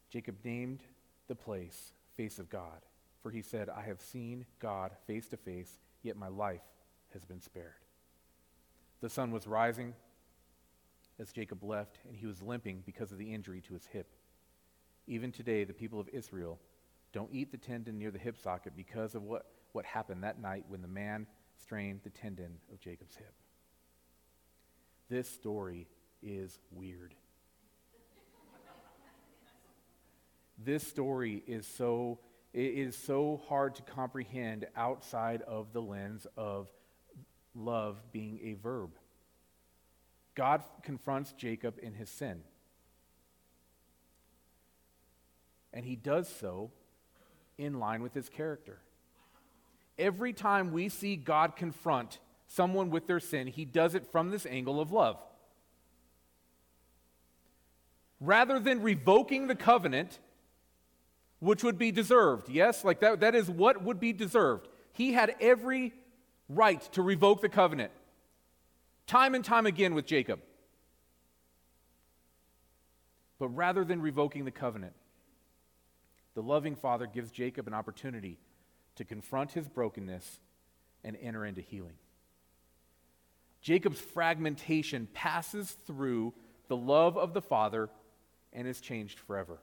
Jacob 0.09 0.37
named 0.43 0.79
the 1.27 1.35
place 1.35 1.93
Face 2.15 2.39
of 2.39 2.49
God, 2.49 2.85
for 3.21 3.29
he 3.29 3.41
said, 3.41 3.69
I 3.69 3.81
have 3.81 3.99
seen 3.99 4.45
God 4.59 4.91
face 5.05 5.27
to 5.29 5.37
face 5.37 5.79
yet 6.01 6.15
my 6.15 6.29
life 6.29 6.61
has 7.13 7.25
been 7.25 7.41
spared. 7.41 7.83
The 9.01 9.09
sun 9.09 9.31
was 9.31 9.47
rising 9.47 9.93
as 11.19 11.33
Jacob 11.33 11.63
left, 11.63 11.99
and 12.07 12.15
he 12.15 12.25
was 12.25 12.41
limping 12.41 12.83
because 12.85 13.11
of 13.11 13.17
the 13.17 13.33
injury 13.33 13.61
to 13.61 13.73
his 13.73 13.85
hip. 13.87 14.13
Even 15.07 15.31
today, 15.31 15.65
the 15.65 15.73
people 15.73 15.99
of 15.99 16.09
Israel 16.13 16.57
don't 17.11 17.33
eat 17.33 17.51
the 17.51 17.57
tendon 17.57 17.97
near 17.97 18.11
the 18.11 18.19
hip 18.19 18.37
socket 18.37 18.73
because 18.75 19.13
of 19.13 19.23
what, 19.23 19.45
what 19.73 19.85
happened 19.85 20.23
that 20.23 20.41
night 20.41 20.63
when 20.69 20.81
the 20.81 20.87
man 20.87 21.27
strained 21.61 21.99
the 22.03 22.09
tendon 22.09 22.57
of 22.71 22.79
Jacob's 22.79 23.15
hip. 23.15 23.33
This 25.09 25.29
story 25.29 25.87
is 26.23 26.59
weird. 26.71 27.13
This 30.57 30.85
story 30.85 31.43
is 31.47 31.67
so 31.67 32.19
it 32.53 32.73
is 32.73 32.95
so 32.95 33.41
hard 33.49 33.75
to 33.75 33.81
comprehend 33.81 34.65
outside 34.77 35.41
of 35.41 35.73
the 35.73 35.81
lens 35.81 36.25
of 36.37 36.69
love 37.53 38.01
being 38.13 38.39
a 38.43 38.53
verb. 38.53 38.91
God 40.35 40.63
confronts 40.81 41.33
Jacob 41.33 41.75
in 41.81 41.93
his 41.93 42.09
sin. 42.09 42.41
And 45.73 45.83
he 45.83 45.97
does 45.97 46.29
so 46.29 46.71
in 47.57 47.79
line 47.79 48.01
with 48.01 48.13
his 48.13 48.29
character. 48.29 48.79
Every 49.99 50.31
time 50.31 50.71
we 50.71 50.87
see 50.87 51.17
God 51.17 51.57
confront 51.57 52.19
someone 52.47 52.89
with 52.89 53.05
their 53.05 53.19
sin, 53.19 53.47
he 53.47 53.65
does 53.65 53.95
it 53.95 54.11
from 54.11 54.29
this 54.29 54.45
angle 54.45 54.79
of 54.79 54.93
love. 54.93 55.17
Rather 58.21 58.59
than 58.59 58.81
revoking 58.81 59.47
the 59.47 59.55
covenant, 59.55 60.19
which 61.45 61.63
would 61.63 61.77
be 61.77 61.91
deserved. 61.91 62.49
Yes, 62.49 62.83
like 62.83 62.99
that, 63.01 63.19
that 63.19 63.35
is 63.35 63.49
what 63.49 63.83
would 63.83 63.99
be 63.99 64.11
deserved. 64.11 64.67
He 64.93 65.13
had 65.13 65.35
every 65.39 65.93
right 66.49 66.81
to 66.93 67.03
revoke 67.03 67.41
the 67.41 67.49
covenant, 67.49 67.91
time 69.05 69.35
and 69.35 69.45
time 69.45 69.67
again 69.67 69.93
with 69.93 70.07
Jacob. 70.07 70.39
But 73.37 73.49
rather 73.49 73.85
than 73.85 74.01
revoking 74.01 74.45
the 74.45 74.51
covenant, 74.51 74.93
the 76.33 76.41
loving 76.41 76.75
father 76.75 77.05
gives 77.05 77.29
Jacob 77.31 77.67
an 77.67 77.73
opportunity 77.73 78.39
to 78.95 79.05
confront 79.05 79.51
his 79.51 79.67
brokenness 79.67 80.39
and 81.03 81.15
enter 81.21 81.45
into 81.45 81.61
healing. 81.61 81.97
Jacob's 83.61 83.99
fragmentation 83.99 85.07
passes 85.13 85.71
through 85.85 86.33
the 86.69 86.77
love 86.77 87.17
of 87.17 87.33
the 87.33 87.41
father 87.41 87.89
and 88.51 88.67
is 88.67 88.81
changed 88.81 89.19
forever. 89.19 89.59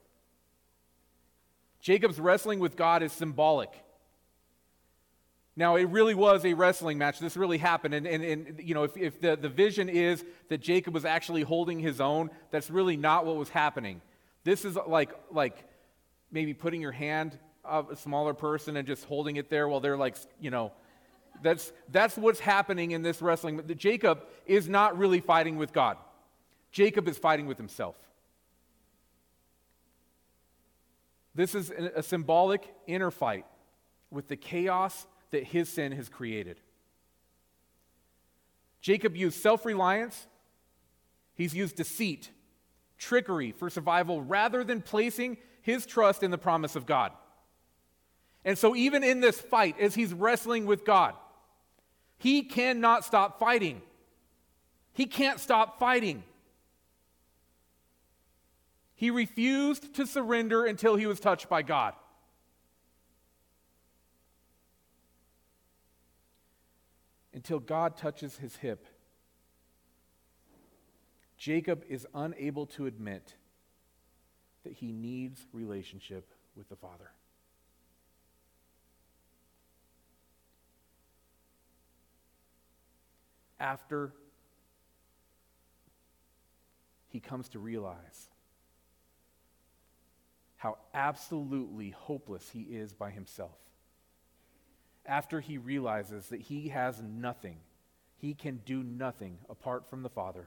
Jacob's 1.82 2.18
wrestling 2.18 2.60
with 2.60 2.76
God 2.76 3.02
is 3.02 3.12
symbolic. 3.12 3.70
Now, 5.54 5.76
it 5.76 5.88
really 5.88 6.14
was 6.14 6.46
a 6.46 6.54
wrestling 6.54 6.96
match. 6.96 7.18
This 7.18 7.36
really 7.36 7.58
happened. 7.58 7.92
And, 7.92 8.06
and, 8.06 8.24
and 8.24 8.60
you 8.62 8.72
know, 8.72 8.84
if, 8.84 8.96
if 8.96 9.20
the, 9.20 9.36
the 9.36 9.50
vision 9.50 9.90
is 9.90 10.24
that 10.48 10.62
Jacob 10.62 10.94
was 10.94 11.04
actually 11.04 11.42
holding 11.42 11.78
his 11.78 12.00
own, 12.00 12.30
that's 12.50 12.70
really 12.70 12.96
not 12.96 13.26
what 13.26 13.36
was 13.36 13.50
happening. 13.50 14.00
This 14.44 14.64
is 14.64 14.78
like, 14.86 15.10
like 15.30 15.68
maybe 16.30 16.54
putting 16.54 16.80
your 16.80 16.92
hand 16.92 17.38
of 17.64 17.90
a 17.90 17.96
smaller 17.96 18.32
person 18.32 18.76
and 18.76 18.86
just 18.86 19.04
holding 19.04 19.36
it 19.36 19.50
there 19.50 19.68
while 19.68 19.80
they're 19.80 19.96
like, 19.96 20.16
you 20.40 20.50
know, 20.50 20.72
that's, 21.42 21.72
that's 21.90 22.16
what's 22.16 22.40
happening 22.40 22.92
in 22.92 23.02
this 23.02 23.20
wrestling. 23.20 23.60
Jacob 23.76 24.22
is 24.46 24.68
not 24.68 24.96
really 24.96 25.20
fighting 25.20 25.58
with 25.58 25.72
God, 25.72 25.96
Jacob 26.70 27.08
is 27.08 27.18
fighting 27.18 27.46
with 27.46 27.58
himself. 27.58 27.96
This 31.34 31.54
is 31.54 31.70
a 31.70 32.02
symbolic 32.02 32.74
inner 32.86 33.10
fight 33.10 33.46
with 34.10 34.28
the 34.28 34.36
chaos 34.36 35.06
that 35.30 35.44
his 35.44 35.68
sin 35.68 35.92
has 35.92 36.08
created. 36.08 36.60
Jacob 38.80 39.16
used 39.16 39.40
self 39.40 39.64
reliance, 39.64 40.26
he's 41.34 41.54
used 41.54 41.76
deceit, 41.76 42.30
trickery 42.98 43.52
for 43.52 43.70
survival 43.70 44.22
rather 44.22 44.62
than 44.62 44.82
placing 44.82 45.38
his 45.62 45.86
trust 45.86 46.22
in 46.22 46.30
the 46.30 46.38
promise 46.38 46.76
of 46.76 46.84
God. 46.84 47.12
And 48.44 48.58
so, 48.58 48.74
even 48.74 49.04
in 49.04 49.20
this 49.20 49.40
fight, 49.40 49.76
as 49.80 49.94
he's 49.94 50.12
wrestling 50.12 50.66
with 50.66 50.84
God, 50.84 51.14
he 52.18 52.42
cannot 52.42 53.04
stop 53.04 53.38
fighting. 53.38 53.80
He 54.92 55.06
can't 55.06 55.40
stop 55.40 55.78
fighting. 55.78 56.24
He 59.02 59.10
refused 59.10 59.94
to 59.94 60.06
surrender 60.06 60.64
until 60.64 60.94
he 60.94 61.06
was 61.06 61.18
touched 61.18 61.48
by 61.48 61.62
God. 61.62 61.94
Until 67.34 67.58
God 67.58 67.96
touches 67.96 68.36
his 68.36 68.54
hip, 68.54 68.86
Jacob 71.36 71.82
is 71.88 72.06
unable 72.14 72.64
to 72.66 72.86
admit 72.86 73.34
that 74.62 74.74
he 74.74 74.92
needs 74.92 75.48
relationship 75.52 76.30
with 76.54 76.68
the 76.68 76.76
Father. 76.76 77.10
After 83.58 84.12
he 87.08 87.18
comes 87.18 87.48
to 87.48 87.58
realize 87.58 88.28
how 90.62 90.78
absolutely 90.94 91.90
hopeless 91.90 92.50
he 92.52 92.60
is 92.60 92.92
by 92.92 93.10
himself. 93.10 93.58
After 95.04 95.40
he 95.40 95.58
realizes 95.58 96.28
that 96.28 96.40
he 96.40 96.68
has 96.68 97.02
nothing, 97.02 97.56
he 98.16 98.32
can 98.32 98.60
do 98.64 98.84
nothing 98.84 99.38
apart 99.50 99.90
from 99.90 100.04
the 100.04 100.08
Father. 100.08 100.46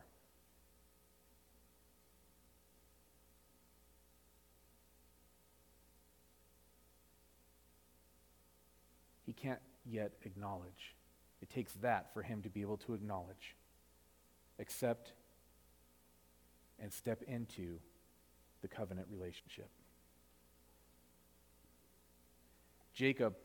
He 9.26 9.34
can't 9.34 9.60
yet 9.86 10.14
acknowledge. 10.24 10.96
It 11.42 11.50
takes 11.50 11.74
that 11.82 12.14
for 12.14 12.22
him 12.22 12.42
to 12.44 12.50
be 12.50 12.62
able 12.62 12.78
to 12.78 12.94
acknowledge, 12.94 13.58
accept, 14.60 15.12
and 16.80 16.94
step 16.94 17.22
into 17.28 17.80
the 18.62 18.70
covenant 18.70 19.08
relationship. 19.12 19.70
Jacob, 22.96 23.36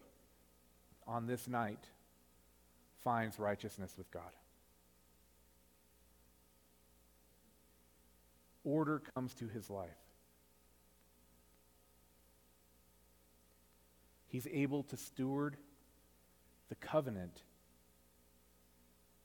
on 1.06 1.26
this 1.26 1.48
night, 1.48 1.84
finds 3.02 3.38
righteousness 3.38 3.94
with 3.98 4.10
God. 4.12 4.30
Order 8.62 9.02
comes 9.14 9.34
to 9.34 9.48
his 9.48 9.68
life. 9.68 9.90
He's 14.28 14.46
able 14.46 14.84
to 14.84 14.96
steward 14.96 15.56
the 16.68 16.76
covenant 16.76 17.42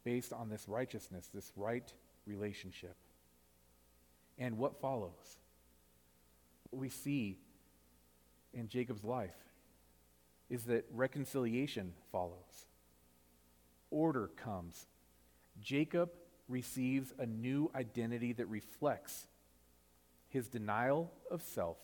based 0.03 0.33
on 0.33 0.49
this 0.49 0.67
righteousness, 0.67 1.29
this 1.31 1.51
right 1.55 1.93
relationship. 2.25 2.95
And 4.39 4.57
what 4.57 4.81
follows? 4.81 5.38
What 6.71 6.79
we 6.79 6.89
see 6.89 7.38
in 8.53 8.67
Jacob's 8.67 9.03
life 9.03 9.35
is 10.49 10.65
that 10.65 10.86
reconciliation 10.91 11.93
follows. 12.12 12.67
Order 13.89 14.29
comes. 14.36 14.88
Jacob 15.62 16.10
receives 16.47 17.13
a 17.17 17.25
new 17.25 17.71
identity 17.75 18.34
that 18.34 18.47
reflects 18.47 19.27
his 20.29 20.47
denial 20.47 21.12
of 21.31 21.41
self 21.41 21.77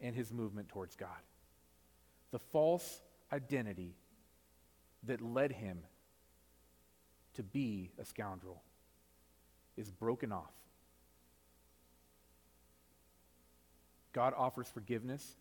and 0.00 0.14
his 0.14 0.32
movement 0.32 0.68
towards 0.68 0.96
God. 0.96 1.08
The 2.32 2.38
false 2.38 3.02
identity 3.32 3.94
that 5.04 5.20
led 5.22 5.52
him 5.52 5.80
to 7.34 7.42
be 7.42 7.90
a 7.98 8.04
scoundrel 8.04 8.62
is 9.76 9.90
broken 9.90 10.32
off. 10.32 10.52
God 14.12 14.34
offers 14.36 14.68
forgiveness 14.68 15.36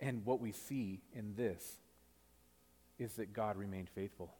And 0.00 0.24
what 0.24 0.40
we 0.40 0.52
see 0.52 1.00
in 1.12 1.34
this 1.36 1.78
is 2.98 3.14
that 3.14 3.32
God 3.32 3.56
remained 3.56 3.88
faithful. 3.88 4.34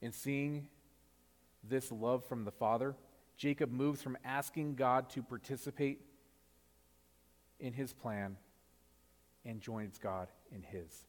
In 0.00 0.12
seeing 0.12 0.68
this 1.62 1.92
love 1.92 2.24
from 2.24 2.44
the 2.44 2.50
Father, 2.50 2.94
Jacob 3.36 3.70
moves 3.70 4.02
from 4.02 4.16
asking 4.24 4.74
God 4.74 5.10
to 5.10 5.22
participate 5.22 6.00
in 7.58 7.72
his 7.72 7.92
plan 7.92 8.36
and 9.44 9.60
joins 9.60 9.98
God 9.98 10.28
in 10.50 10.62
his. 10.62 11.04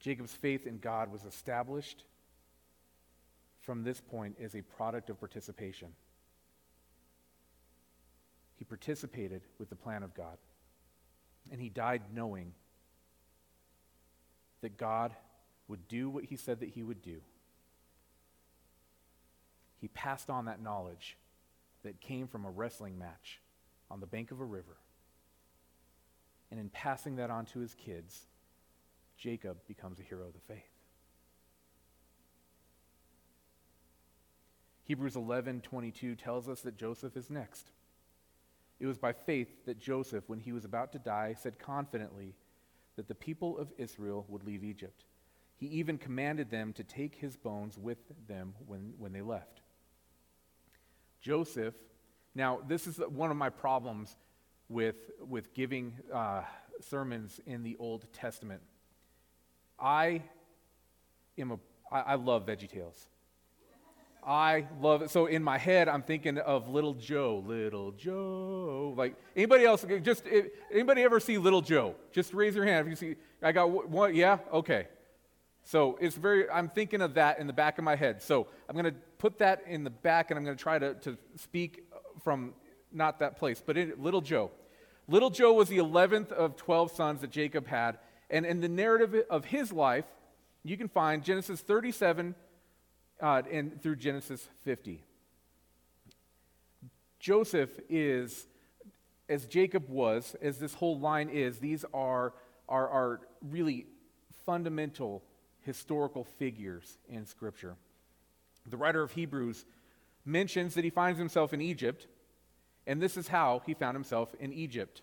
Jacob's 0.00 0.34
faith 0.34 0.66
in 0.66 0.78
God 0.78 1.10
was 1.10 1.24
established 1.24 2.04
from 3.60 3.82
this 3.82 4.00
point 4.00 4.36
as 4.40 4.54
a 4.54 4.60
product 4.60 5.08
of 5.08 5.18
participation. 5.18 5.88
Participated 8.74 9.42
with 9.60 9.70
the 9.70 9.76
plan 9.76 10.02
of 10.02 10.14
God. 10.14 10.36
And 11.52 11.60
he 11.60 11.68
died 11.68 12.02
knowing 12.12 12.54
that 14.62 14.76
God 14.76 15.14
would 15.68 15.86
do 15.86 16.10
what 16.10 16.24
he 16.24 16.34
said 16.34 16.58
that 16.58 16.70
he 16.70 16.82
would 16.82 17.00
do. 17.00 17.20
He 19.80 19.86
passed 19.86 20.28
on 20.28 20.46
that 20.46 20.60
knowledge 20.60 21.16
that 21.84 22.00
came 22.00 22.26
from 22.26 22.44
a 22.44 22.50
wrestling 22.50 22.98
match 22.98 23.40
on 23.92 24.00
the 24.00 24.06
bank 24.06 24.32
of 24.32 24.40
a 24.40 24.44
river. 24.44 24.76
And 26.50 26.58
in 26.58 26.68
passing 26.68 27.14
that 27.16 27.30
on 27.30 27.46
to 27.46 27.60
his 27.60 27.74
kids, 27.74 28.26
Jacob 29.16 29.58
becomes 29.68 30.00
a 30.00 30.02
hero 30.02 30.26
of 30.26 30.32
the 30.32 30.52
faith. 30.52 30.64
Hebrews 34.82 35.14
11:22 35.14 36.16
tells 36.16 36.48
us 36.48 36.62
that 36.62 36.76
Joseph 36.76 37.16
is 37.16 37.30
next. 37.30 37.70
It 38.84 38.88
was 38.88 38.98
by 38.98 39.14
faith 39.14 39.64
that 39.64 39.78
Joseph, 39.78 40.24
when 40.26 40.40
he 40.40 40.52
was 40.52 40.66
about 40.66 40.92
to 40.92 40.98
die, 40.98 41.34
said 41.40 41.58
confidently 41.58 42.34
that 42.96 43.08
the 43.08 43.14
people 43.14 43.56
of 43.56 43.72
Israel 43.78 44.26
would 44.28 44.44
leave 44.44 44.62
Egypt. 44.62 45.06
He 45.56 45.64
even 45.68 45.96
commanded 45.96 46.50
them 46.50 46.74
to 46.74 46.84
take 46.84 47.14
his 47.14 47.34
bones 47.34 47.78
with 47.78 47.96
them 48.28 48.52
when, 48.66 48.92
when 48.98 49.14
they 49.14 49.22
left. 49.22 49.62
Joseph, 51.22 51.72
now, 52.34 52.60
this 52.68 52.86
is 52.86 52.98
one 52.98 53.30
of 53.30 53.38
my 53.38 53.48
problems 53.48 54.18
with, 54.68 54.96
with 55.18 55.54
giving 55.54 55.94
uh, 56.12 56.42
sermons 56.82 57.40
in 57.46 57.62
the 57.62 57.76
Old 57.78 58.04
Testament. 58.12 58.60
I 59.80 60.20
am 61.38 61.52
a, 61.52 61.58
I, 61.90 62.00
I 62.00 62.14
love 62.16 62.44
Veggie 62.44 62.68
Tales. 62.68 63.08
I 64.26 64.66
love 64.80 65.02
it. 65.02 65.10
So 65.10 65.26
in 65.26 65.42
my 65.42 65.58
head, 65.58 65.88
I'm 65.88 66.02
thinking 66.02 66.38
of 66.38 66.68
Little 66.68 66.94
Joe. 66.94 67.44
Little 67.46 67.92
Joe. 67.92 68.94
Like 68.96 69.16
anybody 69.36 69.64
else? 69.64 69.84
Eh, 69.88 69.98
just 69.98 70.26
eh, 70.26 70.44
anybody 70.72 71.02
ever 71.02 71.20
see 71.20 71.36
Little 71.36 71.60
Joe? 71.60 71.94
Just 72.12 72.32
raise 72.32 72.54
your 72.54 72.64
hand 72.64 72.86
if 72.86 72.90
you 72.90 72.96
see. 72.96 73.16
I 73.42 73.52
got 73.52 73.88
one. 73.90 74.14
Yeah. 74.14 74.38
Okay. 74.52 74.88
So 75.62 75.98
it's 76.00 76.16
very. 76.16 76.48
I'm 76.50 76.68
thinking 76.68 77.02
of 77.02 77.14
that 77.14 77.38
in 77.38 77.46
the 77.46 77.52
back 77.52 77.78
of 77.78 77.84
my 77.84 77.96
head. 77.96 78.22
So 78.22 78.46
I'm 78.68 78.74
going 78.74 78.92
to 78.92 78.98
put 79.18 79.38
that 79.38 79.62
in 79.66 79.84
the 79.84 79.90
back, 79.90 80.30
and 80.30 80.38
I'm 80.38 80.44
going 80.44 80.56
to 80.56 80.62
try 80.62 80.78
to 80.78 80.94
to 80.94 81.18
speak 81.36 81.84
uh, 81.92 81.98
from 82.22 82.54
not 82.92 83.18
that 83.18 83.36
place, 83.36 83.62
but 83.64 83.76
in, 83.76 83.92
Little 83.98 84.20
Joe. 84.20 84.50
Little 85.06 85.30
Joe 85.30 85.52
was 85.52 85.68
the 85.68 85.78
11th 85.78 86.32
of 86.32 86.56
12 86.56 86.92
sons 86.92 87.20
that 87.20 87.30
Jacob 87.30 87.66
had, 87.66 87.98
and 88.30 88.46
in 88.46 88.62
the 88.62 88.68
narrative 88.68 89.26
of 89.28 89.44
his 89.44 89.70
life, 89.70 90.06
you 90.62 90.78
can 90.78 90.88
find 90.88 91.22
Genesis 91.22 91.60
37 91.60 92.34
uh, 93.24 93.40
and 93.50 93.82
through 93.82 93.96
Genesis 93.96 94.46
50. 94.64 95.02
Joseph 97.18 97.70
is, 97.88 98.46
as 99.30 99.46
Jacob 99.46 99.88
was, 99.88 100.36
as 100.42 100.58
this 100.58 100.74
whole 100.74 100.98
line 100.98 101.30
is, 101.30 101.58
these 101.58 101.86
are, 101.94 102.34
are, 102.68 102.86
are 102.86 103.20
really 103.40 103.86
fundamental 104.44 105.22
historical 105.62 106.22
figures 106.22 106.98
in 107.08 107.24
Scripture. 107.24 107.76
The 108.66 108.76
writer 108.76 109.02
of 109.02 109.12
Hebrews 109.12 109.64
mentions 110.26 110.74
that 110.74 110.84
he 110.84 110.90
finds 110.90 111.18
himself 111.18 111.54
in 111.54 111.62
Egypt, 111.62 112.06
and 112.86 113.00
this 113.00 113.16
is 113.16 113.28
how 113.28 113.62
he 113.64 113.72
found 113.72 113.94
himself 113.94 114.34
in 114.38 114.52
Egypt. 114.52 115.00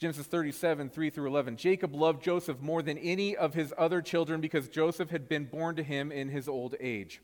Genesis 0.00 0.26
37, 0.26 0.88
3 0.88 1.10
through 1.10 1.28
11. 1.28 1.58
Jacob 1.58 1.94
loved 1.94 2.22
Joseph 2.22 2.58
more 2.62 2.80
than 2.80 2.96
any 2.96 3.36
of 3.36 3.52
his 3.52 3.74
other 3.76 4.00
children 4.00 4.40
because 4.40 4.66
Joseph 4.66 5.10
had 5.10 5.28
been 5.28 5.44
born 5.44 5.76
to 5.76 5.82
him 5.82 6.10
in 6.10 6.30
his 6.30 6.48
old 6.48 6.74
age. 6.80 7.20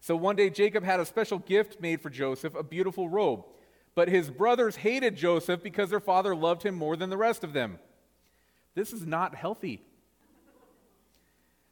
So 0.00 0.14
one 0.14 0.36
day 0.36 0.50
Jacob 0.50 0.84
had 0.84 1.00
a 1.00 1.06
special 1.06 1.38
gift 1.38 1.80
made 1.80 2.02
for 2.02 2.10
Joseph, 2.10 2.54
a 2.54 2.62
beautiful 2.62 3.08
robe. 3.08 3.46
But 3.94 4.08
his 4.08 4.30
brothers 4.30 4.76
hated 4.76 5.16
Joseph 5.16 5.62
because 5.62 5.88
their 5.88 6.00
father 6.00 6.36
loved 6.36 6.62
him 6.62 6.74
more 6.74 6.96
than 6.96 7.08
the 7.08 7.16
rest 7.16 7.44
of 7.44 7.54
them. 7.54 7.78
This 8.74 8.92
is 8.92 9.06
not 9.06 9.34
healthy. 9.34 9.80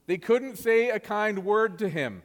They 0.07 0.17
couldn't 0.17 0.57
say 0.57 0.89
a 0.89 0.99
kind 0.99 1.45
word 1.45 1.81
to 1.81 1.89
him. 1.91 2.23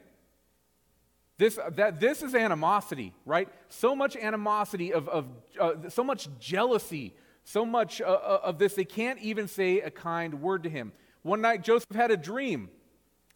This, 1.36 1.58
that, 1.72 2.00
this 2.00 2.22
is 2.22 2.34
animosity, 2.34 3.12
right? 3.26 3.50
So 3.68 3.94
much 3.94 4.16
animosity, 4.16 4.94
of, 4.94 5.06
of 5.10 5.26
uh, 5.60 5.90
so 5.90 6.02
much 6.02 6.28
jealousy, 6.40 7.14
so 7.44 7.66
much 7.66 8.00
uh, 8.00 8.04
uh, 8.04 8.40
of 8.42 8.58
this, 8.58 8.74
they 8.74 8.84
can't 8.84 9.18
even 9.20 9.48
say 9.48 9.80
a 9.80 9.90
kind 9.90 10.40
word 10.40 10.62
to 10.64 10.70
him. 10.70 10.92
One 11.22 11.40
night, 11.40 11.62
Joseph 11.62 11.94
had 11.94 12.10
a 12.10 12.16
dream. 12.16 12.68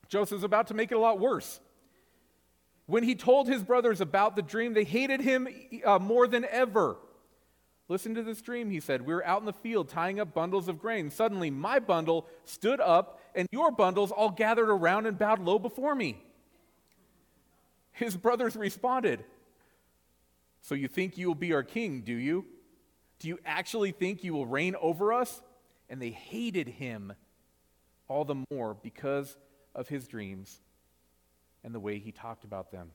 Joseph's 0.09 0.45
about 0.45 0.69
to 0.69 0.75
make 0.75 0.93
it 0.93 0.95
a 0.97 1.01
lot 1.01 1.19
worse. 1.19 1.61
When 2.87 3.03
he 3.03 3.17
told 3.17 3.49
his 3.49 3.65
brothers 3.65 4.01
about 4.01 4.37
the 4.37 4.43
dream, 4.43 4.75
they 4.75 4.85
hated 4.85 5.21
him 5.21 5.49
uh, 5.85 5.99
more 5.99 6.29
than 6.29 6.45
ever. 6.45 6.97
Listen 7.89 8.15
to 8.15 8.23
this 8.23 8.41
dream, 8.41 8.71
he 8.71 8.81
said. 8.81 9.03
We 9.03 9.15
were 9.15 9.27
out 9.27 9.41
in 9.41 9.47
the 9.47 9.53
field 9.53 9.89
tying 9.89 10.19
up 10.21 10.35
bundles 10.35 10.69
of 10.69 10.79
grain. 10.79 11.11
Suddenly, 11.11 11.51
my 11.51 11.79
bundle 11.79 12.27
stood 12.45 12.81
up, 12.81 13.21
and 13.35 13.49
your 13.51 13.71
bundles 13.71 14.11
all 14.11 14.31
gathered 14.31 14.71
around 14.71 15.07
and 15.07 15.19
bowed 15.19 15.41
low 15.41 15.59
before 15.59 15.95
me. 15.95 16.23
His 17.93 18.17
brothers 18.17 18.57
responded, 18.57 19.25
So 20.61 20.75
you 20.75 20.89
think 20.89 21.17
you 21.17 21.29
will 21.29 21.35
be 21.35 21.53
our 21.53 21.63
king, 21.63 22.03
do 22.03 22.13
you? 22.13 22.45
Do 23.19 23.29
you 23.29 23.39
actually 23.45 23.93
think 23.93 24.25
you 24.25 24.35
will 24.35 24.47
reign 24.47 24.75
over 24.81 25.13
us? 25.13 25.43
And 25.89 26.01
they 26.01 26.11
hated 26.11 26.69
him 26.69 27.13
all 28.09 28.25
the 28.25 28.45
more 28.51 28.75
because 28.75 29.37
of 29.75 29.89
his 29.89 30.07
dreams 30.07 30.61
and 31.65 31.75
the 31.75 31.81
way 31.81 31.99
he 31.99 32.13
talked 32.13 32.45
about 32.45 32.71
them. 32.71 32.91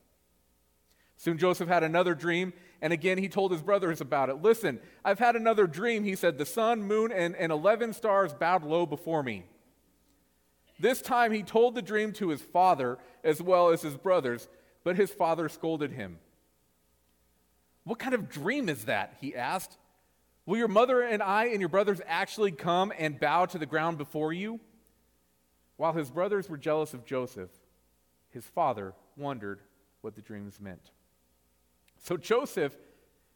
Soon 1.18 1.38
Joseph 1.38 1.68
had 1.68 1.84
another 1.84 2.16
dream, 2.16 2.52
and 2.82 2.92
again 2.92 3.20
he 3.20 3.30
told 3.30 3.52
his 3.52 3.62
brothers 3.62 4.02
about 4.02 4.30
it. 4.30 4.42
Listen, 4.42 4.80
I've 5.06 5.20
had 5.20 5.36
another 5.36 5.68
dream. 5.68 6.04
He 6.04 6.16
said, 6.16 6.38
The 6.38 6.46
sun, 6.46 6.82
moon, 6.82 7.12
and, 7.12 7.36
and 7.36 7.52
11 7.52 7.94
stars 7.94 8.34
bowed 8.34 8.64
low 8.64 8.88
before 8.88 9.22
me. 9.22 9.44
This 10.80 11.00
time 11.00 11.32
he 11.32 11.44
told 11.44 11.76
the 11.76 11.82
dream 11.84 12.12
to 12.14 12.30
his 12.30 12.42
father 12.42 12.98
as 13.24 13.40
well 13.40 13.70
as 13.70 13.84
his 13.84 13.96
brothers, 13.96 14.50
but 14.84 14.96
his 14.96 15.12
father 15.12 15.48
scolded 15.48 15.92
him. 15.92 16.18
What 17.84 18.00
kind 18.00 18.16
of 18.16 18.30
dream 18.30 18.68
is 18.68 18.86
that? 18.86 19.16
He 19.22 19.36
asked. 19.36 19.78
Will 20.52 20.58
your 20.58 20.68
mother 20.68 21.02
and 21.02 21.24
I 21.24 21.46
and 21.46 21.62
your 21.62 21.70
brothers 21.70 22.02
actually 22.06 22.52
come 22.52 22.92
and 22.98 23.18
bow 23.18 23.46
to 23.46 23.58
the 23.58 23.66
ground 23.66 23.98
before 23.98 24.34
you? 24.34 24.60
While 25.78 25.94
his 25.94 26.12
brothers 26.12 26.50
were 26.50 26.58
jealous 26.58 26.94
of 26.94 27.06
Joseph, 27.06 27.52
his 28.32 28.44
father 28.44 28.94
wondered 29.16 29.62
what 30.02 30.14
the 30.14 30.22
dreams 30.22 30.60
meant. 30.60 30.92
So 32.00 32.18
Joseph, 32.18 32.76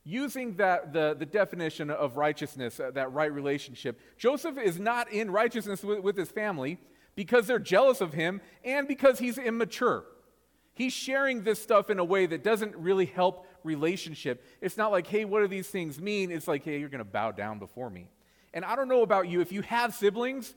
using 0.04 0.58
that, 0.58 0.91
the, 0.91 1.15
the 1.17 1.25
definition 1.25 1.89
of 1.89 2.17
righteousness, 2.17 2.82
uh, 2.82 2.91
that 2.91 3.13
right 3.13 3.32
relationship, 3.32 3.97
Joseph 4.17 4.58
is 4.58 4.78
not 4.78 5.10
in 5.10 5.32
righteousness 5.32 5.86
with, 5.86 5.99
with 5.99 6.17
his 6.17 6.32
family 6.32 6.80
because 7.15 7.47
they're 7.47 7.60
jealous 7.60 8.01
of 8.01 8.12
him 8.12 8.41
and 8.65 8.89
because 8.89 9.19
he's 9.19 9.38
immature. 9.38 10.04
He's 10.73 10.91
sharing 10.91 11.43
this 11.43 11.63
stuff 11.63 11.89
in 11.89 11.97
a 11.97 12.04
way 12.04 12.25
that 12.25 12.43
doesn't 12.43 12.75
really 12.75 13.06
help 13.06 13.47
relationship. 13.65 14.45
It's 14.62 14.78
not 14.78 14.91
like, 14.91 15.08
hey, 15.08 15.25
what 15.25 15.41
do 15.41 15.47
these 15.47 15.67
things 15.67 15.99
mean? 15.99 16.32
It's 16.32 16.47
like, 16.47 16.63
hey, 16.63 16.80
you're 16.80 16.89
going 16.89 16.99
to 16.99 17.04
bow 17.04 17.32
down 17.32 17.60
before 17.60 17.89
me. 17.89 18.10
And 18.54 18.63
I 18.63 18.75
don't 18.75 18.88
know 18.88 19.01
about 19.01 19.28
you, 19.28 19.41
if 19.41 19.51
you 19.51 19.62
have 19.63 19.93
siblings, 19.93 20.56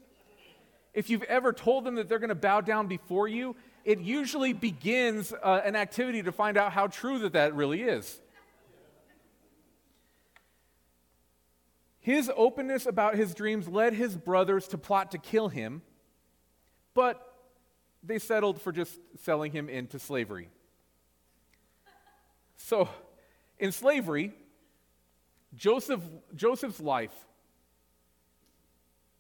if 0.95 1.11
you've 1.11 1.25
ever 1.25 1.53
told 1.53 1.85
them 1.85 1.97
that 1.97 2.09
they're 2.09 2.21
going 2.21 2.29
to 2.29 2.35
bow 2.35 2.61
down 2.61 2.87
before 2.87 3.27
you, 3.27 3.57
it 3.85 4.01
usually 4.01 4.53
begins 4.53 5.33
uh, 5.33 5.61
an 5.65 5.75
activity 5.75 6.23
to 6.23 6.33
find 6.33 6.57
out 6.57 6.73
how 6.73 6.87
true 6.87 7.19
that 7.21 7.33
that 7.33 7.55
really 7.55 7.83
is. 7.83 8.21
His 12.01 12.31
openness 12.37 12.87
about 12.87 13.17
his 13.17 13.35
dreams 13.35 13.69
led 13.69 13.93
his 13.93 14.17
brothers 14.17 14.69
to 14.69 14.79
plot 14.79 15.11
to 15.11 15.19
kill 15.19 15.49
him, 15.49 15.83
but 16.95 17.35
they 18.03 18.19
settled 18.19 18.61
for 18.61 18.73
just 18.73 18.99
selling 19.23 19.53
him 19.53 19.69
into 19.69 19.99
slavery. 19.99 20.49
So, 22.59 22.89
in 23.59 23.73
slavery, 23.73 24.35
Joseph, 25.55 26.03
Joseph's 26.35 26.81
life 26.81 27.15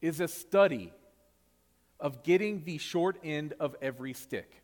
is 0.00 0.20
a 0.20 0.28
study 0.28 0.92
of 1.98 2.22
getting 2.22 2.64
the 2.64 2.78
short 2.78 3.16
end 3.24 3.54
of 3.58 3.74
every 3.82 4.12
stick. 4.12 4.62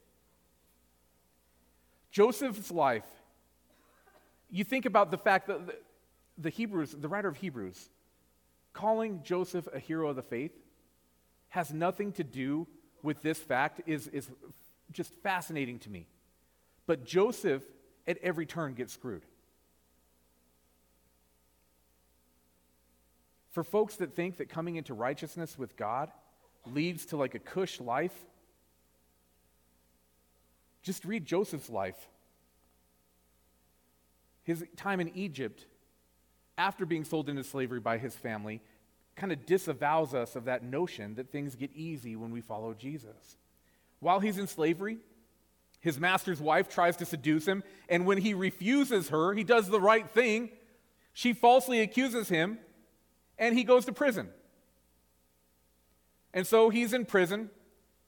Joseph's 2.10 2.70
life, 2.70 3.06
you 4.50 4.62
think 4.62 4.86
about 4.86 5.10
the 5.10 5.18
fact 5.18 5.48
that 5.48 5.60
the, 6.38 6.50
Hebrews, 6.50 6.92
the 6.92 7.08
writer 7.08 7.28
of 7.28 7.36
Hebrews, 7.36 7.88
calling 8.72 9.22
Joseph 9.24 9.66
a 9.72 9.78
hero 9.78 10.10
of 10.10 10.16
the 10.16 10.22
faith 10.22 10.52
has 11.48 11.72
nothing 11.72 12.12
to 12.12 12.24
do 12.24 12.66
with 13.02 13.22
this 13.22 13.38
fact 13.38 13.80
is, 13.86 14.08
is 14.08 14.28
just 14.92 15.12
fascinating 15.22 15.78
to 15.80 15.90
me. 15.90 16.06
But 16.86 17.04
Joseph, 17.04 17.62
at 18.06 18.18
every 18.18 18.46
turn, 18.46 18.74
get 18.74 18.90
screwed. 18.90 19.22
For 23.50 23.62
folks 23.62 23.96
that 23.96 24.14
think 24.14 24.38
that 24.38 24.48
coming 24.48 24.76
into 24.76 24.94
righteousness 24.94 25.56
with 25.56 25.76
God 25.76 26.10
leads 26.66 27.06
to 27.06 27.16
like 27.16 27.34
a 27.34 27.38
cush 27.38 27.80
life, 27.80 28.14
just 30.82 31.04
read 31.04 31.24
Joseph's 31.24 31.70
life. 31.70 32.08
His 34.42 34.64
time 34.76 35.00
in 35.00 35.10
Egypt, 35.14 35.64
after 36.58 36.84
being 36.84 37.04
sold 37.04 37.28
into 37.28 37.44
slavery 37.44 37.80
by 37.80 37.96
his 37.96 38.14
family, 38.14 38.60
kind 39.16 39.32
of 39.32 39.46
disavows 39.46 40.14
us 40.14 40.36
of 40.36 40.46
that 40.46 40.64
notion 40.64 41.14
that 41.14 41.30
things 41.30 41.54
get 41.54 41.70
easy 41.74 42.16
when 42.16 42.30
we 42.30 42.40
follow 42.40 42.74
Jesus. 42.74 43.36
While 44.00 44.20
he's 44.20 44.38
in 44.38 44.46
slavery, 44.46 44.98
his 45.84 46.00
master's 46.00 46.40
wife 46.40 46.70
tries 46.70 46.96
to 46.96 47.04
seduce 47.04 47.46
him, 47.46 47.62
and 47.90 48.06
when 48.06 48.16
he 48.16 48.32
refuses 48.32 49.10
her, 49.10 49.34
he 49.34 49.44
does 49.44 49.68
the 49.68 49.78
right 49.78 50.08
thing. 50.08 50.48
She 51.12 51.34
falsely 51.34 51.82
accuses 51.82 52.30
him, 52.30 52.58
and 53.36 53.54
he 53.54 53.64
goes 53.64 53.84
to 53.84 53.92
prison. 53.92 54.30
And 56.32 56.46
so 56.46 56.70
he's 56.70 56.94
in 56.94 57.04
prison, 57.04 57.50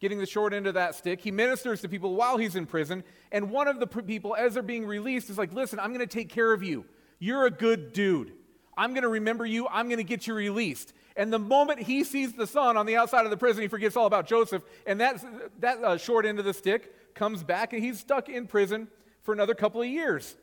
getting 0.00 0.18
the 0.18 0.24
short 0.24 0.54
end 0.54 0.66
of 0.66 0.72
that 0.72 0.94
stick. 0.94 1.20
He 1.20 1.30
ministers 1.30 1.82
to 1.82 1.88
people 1.90 2.14
while 2.14 2.38
he's 2.38 2.56
in 2.56 2.64
prison, 2.64 3.04
and 3.30 3.50
one 3.50 3.68
of 3.68 3.78
the 3.78 3.86
people, 3.86 4.34
as 4.34 4.54
they're 4.54 4.62
being 4.62 4.86
released, 4.86 5.28
is 5.28 5.36
like, 5.36 5.52
Listen, 5.52 5.78
I'm 5.78 5.90
going 5.90 6.00
to 6.00 6.06
take 6.06 6.30
care 6.30 6.54
of 6.54 6.62
you. 6.62 6.86
You're 7.18 7.44
a 7.44 7.50
good 7.50 7.92
dude. 7.92 8.32
I'm 8.74 8.92
going 8.92 9.02
to 9.02 9.08
remember 9.08 9.44
you. 9.44 9.68
I'm 9.68 9.88
going 9.88 9.98
to 9.98 10.04
get 10.04 10.26
you 10.26 10.32
released. 10.32 10.94
And 11.14 11.30
the 11.30 11.38
moment 11.38 11.80
he 11.80 12.04
sees 12.04 12.32
the 12.32 12.46
sun 12.46 12.78
on 12.78 12.86
the 12.86 12.96
outside 12.96 13.26
of 13.26 13.30
the 13.30 13.36
prison, 13.36 13.60
he 13.60 13.68
forgets 13.68 13.96
all 13.96 14.06
about 14.06 14.26
Joseph. 14.26 14.62
And 14.86 14.98
that's 14.98 15.24
that 15.60 15.84
uh, 15.84 15.98
short 15.98 16.24
end 16.24 16.38
of 16.38 16.46
the 16.46 16.54
stick 16.54 16.94
comes 17.16 17.42
back, 17.42 17.72
and 17.72 17.82
he's 17.82 17.98
stuck 17.98 18.28
in 18.28 18.46
prison 18.46 18.86
for 19.22 19.34
another 19.34 19.54
couple 19.54 19.82
of 19.82 19.88
years. 19.88 20.36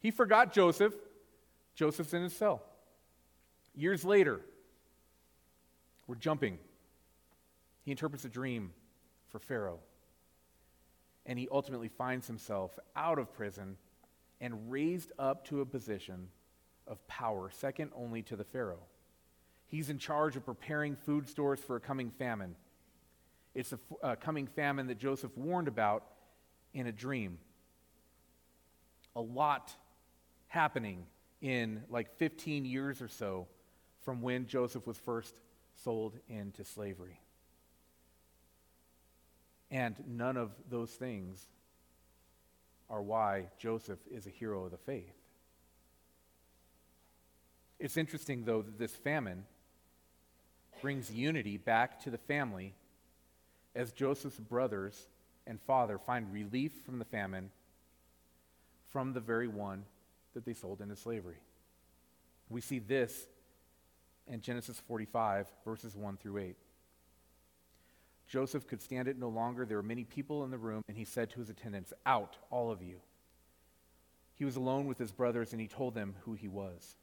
He 0.00 0.10
forgot 0.10 0.52
Joseph. 0.52 0.94
Joseph's 1.76 2.12
in 2.12 2.22
his 2.24 2.34
cell. 2.34 2.62
Years 3.74 4.04
later, 4.04 4.40
we're 6.08 6.16
jumping. 6.16 6.58
He 7.84 7.92
interprets 7.92 8.24
a 8.24 8.28
dream 8.28 8.72
for 9.30 9.38
Pharaoh. 9.38 9.78
And 11.24 11.38
he 11.38 11.46
ultimately 11.52 11.88
finds 11.88 12.26
himself 12.26 12.76
out 12.96 13.18
of 13.18 13.32
prison 13.32 13.76
and 14.40 14.72
raised 14.72 15.12
up 15.18 15.44
to 15.46 15.60
a 15.60 15.66
position 15.66 16.28
of 16.86 17.06
power, 17.06 17.50
second 17.50 17.92
only 17.94 18.22
to 18.22 18.36
the 18.36 18.44
Pharaoh. 18.44 18.82
He's 19.66 19.90
in 19.90 19.98
charge 19.98 20.34
of 20.34 20.44
preparing 20.44 20.96
food 20.96 21.28
stores 21.28 21.60
for 21.60 21.76
a 21.76 21.80
coming 21.80 22.10
famine. 22.10 22.56
It's 23.54 23.72
a, 23.72 23.78
a 24.02 24.06
uh, 24.06 24.16
coming 24.16 24.46
famine 24.46 24.86
that 24.88 24.98
Joseph 24.98 25.36
warned 25.36 25.68
about 25.68 26.04
in 26.72 26.86
a 26.86 26.92
dream. 26.92 27.38
A 29.16 29.20
lot 29.20 29.74
happening 30.48 31.06
in 31.40 31.82
like 31.88 32.16
15 32.18 32.64
years 32.64 33.02
or 33.02 33.08
so 33.08 33.48
from 34.04 34.22
when 34.22 34.46
Joseph 34.46 34.86
was 34.86 34.96
first 34.98 35.34
sold 35.84 36.18
into 36.28 36.64
slavery. 36.64 37.20
And 39.70 39.96
none 40.06 40.36
of 40.36 40.50
those 40.68 40.90
things 40.90 41.46
are 42.88 43.02
why 43.02 43.46
Joseph 43.58 44.00
is 44.10 44.26
a 44.26 44.30
hero 44.30 44.64
of 44.64 44.72
the 44.72 44.78
faith. 44.78 45.14
It's 47.78 47.96
interesting, 47.96 48.44
though, 48.44 48.62
that 48.62 48.78
this 48.78 48.94
famine 48.94 49.44
brings 50.82 51.10
unity 51.10 51.56
back 51.56 52.00
to 52.00 52.10
the 52.10 52.18
family 52.18 52.74
as 53.74 53.92
Joseph's 53.92 54.38
brothers 54.38 55.06
and 55.46 55.60
father 55.60 55.98
find 55.98 56.32
relief 56.32 56.72
from 56.84 56.98
the 56.98 57.04
famine 57.04 57.50
from 58.90 59.12
the 59.12 59.20
very 59.20 59.48
one 59.48 59.84
that 60.34 60.44
they 60.44 60.52
sold 60.52 60.80
into 60.80 60.96
slavery. 60.96 61.38
We 62.48 62.60
see 62.60 62.80
this 62.80 63.26
in 64.26 64.40
Genesis 64.40 64.80
45, 64.86 65.46
verses 65.64 65.96
1 65.96 66.16
through 66.16 66.38
8. 66.38 66.56
Joseph 68.26 68.66
could 68.66 68.80
stand 68.80 69.08
it 69.08 69.18
no 69.18 69.28
longer. 69.28 69.64
There 69.64 69.76
were 69.76 69.82
many 69.82 70.04
people 70.04 70.44
in 70.44 70.50
the 70.50 70.58
room, 70.58 70.82
and 70.88 70.96
he 70.96 71.04
said 71.04 71.30
to 71.30 71.40
his 71.40 71.50
attendants, 71.50 71.92
Out, 72.06 72.36
all 72.50 72.70
of 72.70 72.82
you. 72.82 73.00
He 74.34 74.44
was 74.44 74.56
alone 74.56 74.86
with 74.86 74.98
his 74.98 75.12
brothers, 75.12 75.52
and 75.52 75.60
he 75.60 75.68
told 75.68 75.94
them 75.94 76.14
who 76.20 76.34
he 76.34 76.48
was. 76.48 76.96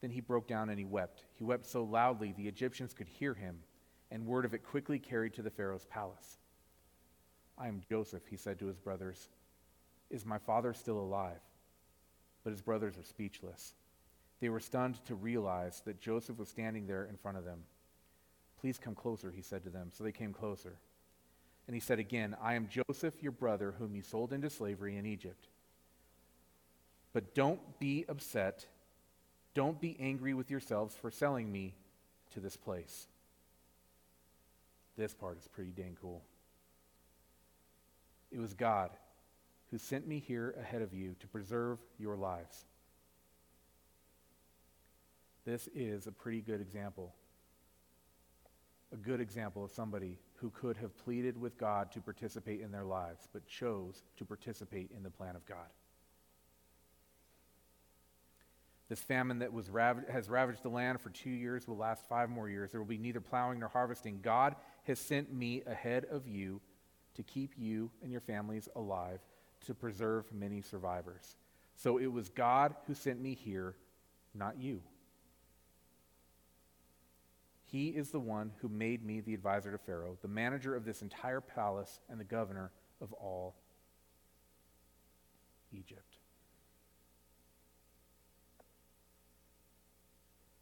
Then 0.00 0.10
he 0.10 0.20
broke 0.20 0.46
down 0.46 0.68
and 0.68 0.78
he 0.78 0.84
wept. 0.84 1.24
He 1.38 1.44
wept 1.44 1.66
so 1.66 1.82
loudly 1.82 2.32
the 2.32 2.48
Egyptians 2.48 2.92
could 2.92 3.08
hear 3.08 3.32
him, 3.32 3.60
and 4.10 4.26
word 4.26 4.44
of 4.44 4.54
it 4.54 4.64
quickly 4.64 4.98
carried 4.98 5.34
to 5.34 5.42
the 5.42 5.50
Pharaoh's 5.50 5.86
palace. 5.86 6.38
I 7.58 7.68
am 7.68 7.82
Joseph, 7.88 8.22
he 8.28 8.36
said 8.36 8.58
to 8.58 8.66
his 8.66 8.78
brothers. 8.78 9.28
Is 10.10 10.26
my 10.26 10.38
father 10.38 10.74
still 10.74 10.98
alive? 10.98 11.40
But 12.42 12.50
his 12.50 12.62
brothers 12.62 12.96
were 12.96 13.04
speechless. 13.04 13.74
They 14.40 14.48
were 14.48 14.60
stunned 14.60 15.04
to 15.06 15.14
realize 15.14 15.82
that 15.86 16.00
Joseph 16.00 16.38
was 16.38 16.48
standing 16.48 16.86
there 16.86 17.04
in 17.04 17.16
front 17.16 17.38
of 17.38 17.44
them. 17.44 17.60
Please 18.60 18.78
come 18.78 18.94
closer, 18.94 19.30
he 19.30 19.42
said 19.42 19.62
to 19.64 19.70
them. 19.70 19.90
So 19.92 20.04
they 20.04 20.12
came 20.12 20.32
closer. 20.32 20.76
And 21.66 21.74
he 21.74 21.80
said 21.80 21.98
again, 21.98 22.36
I 22.42 22.54
am 22.54 22.68
Joseph, 22.68 23.22
your 23.22 23.32
brother, 23.32 23.74
whom 23.78 23.94
you 23.94 24.02
sold 24.02 24.32
into 24.32 24.50
slavery 24.50 24.96
in 24.96 25.06
Egypt. 25.06 25.48
But 27.12 27.34
don't 27.34 27.78
be 27.78 28.04
upset. 28.08 28.66
Don't 29.54 29.80
be 29.80 29.96
angry 30.00 30.34
with 30.34 30.50
yourselves 30.50 30.94
for 30.94 31.10
selling 31.10 31.50
me 31.50 31.74
to 32.32 32.40
this 32.40 32.56
place. 32.56 33.06
This 34.96 35.14
part 35.14 35.38
is 35.38 35.48
pretty 35.48 35.70
dang 35.70 35.96
cool. 36.00 36.22
It 38.30 38.38
was 38.38 38.54
God 38.54 38.90
who 39.70 39.78
sent 39.78 40.06
me 40.06 40.22
here 40.24 40.54
ahead 40.60 40.82
of 40.82 40.92
you 40.94 41.16
to 41.20 41.26
preserve 41.26 41.78
your 41.98 42.16
lives. 42.16 42.64
This 45.44 45.68
is 45.74 46.06
a 46.06 46.12
pretty 46.12 46.40
good 46.40 46.60
example. 46.60 47.12
A 48.92 48.96
good 48.96 49.20
example 49.20 49.64
of 49.64 49.70
somebody 49.70 50.18
who 50.36 50.50
could 50.50 50.76
have 50.76 50.96
pleaded 50.96 51.36
with 51.36 51.58
God 51.58 51.90
to 51.92 52.00
participate 52.00 52.60
in 52.60 52.70
their 52.70 52.84
lives, 52.84 53.28
but 53.32 53.46
chose 53.46 54.02
to 54.16 54.24
participate 54.24 54.90
in 54.96 55.02
the 55.02 55.10
plan 55.10 55.36
of 55.36 55.44
God. 55.46 55.66
This 58.88 59.00
famine 59.00 59.38
that 59.38 59.52
was 59.52 59.70
rav- 59.70 60.06
has 60.08 60.28
ravaged 60.28 60.62
the 60.62 60.68
land 60.68 61.00
for 61.00 61.10
two 61.10 61.30
years 61.30 61.66
will 61.66 61.76
last 61.76 62.06
five 62.08 62.28
more 62.28 62.48
years. 62.48 62.70
There 62.70 62.80
will 62.80 62.86
be 62.86 62.98
neither 62.98 63.20
plowing 63.20 63.58
nor 63.58 63.68
harvesting. 63.68 64.20
God 64.22 64.54
has 64.84 64.98
sent 64.98 65.32
me 65.32 65.62
ahead 65.66 66.06
of 66.10 66.28
you 66.28 66.60
to 67.14 67.22
keep 67.22 67.52
you 67.56 67.90
and 68.02 68.10
your 68.10 68.20
families 68.20 68.68
alive, 68.76 69.20
to 69.66 69.74
preserve 69.74 70.24
many 70.32 70.60
survivors. 70.60 71.36
So 71.76 71.98
it 71.98 72.06
was 72.06 72.28
God 72.28 72.74
who 72.86 72.94
sent 72.94 73.20
me 73.20 73.34
here, 73.34 73.74
not 74.34 74.58
you. 74.58 74.80
He 77.64 77.88
is 77.88 78.10
the 78.10 78.20
one 78.20 78.52
who 78.60 78.68
made 78.68 79.04
me 79.04 79.20
the 79.20 79.34
advisor 79.34 79.72
to 79.72 79.78
Pharaoh, 79.78 80.16
the 80.22 80.28
manager 80.28 80.76
of 80.76 80.84
this 80.84 81.02
entire 81.02 81.40
palace, 81.40 81.98
and 82.08 82.20
the 82.20 82.24
governor 82.24 82.70
of 83.00 83.12
all 83.14 83.56
Egypt. 85.72 86.18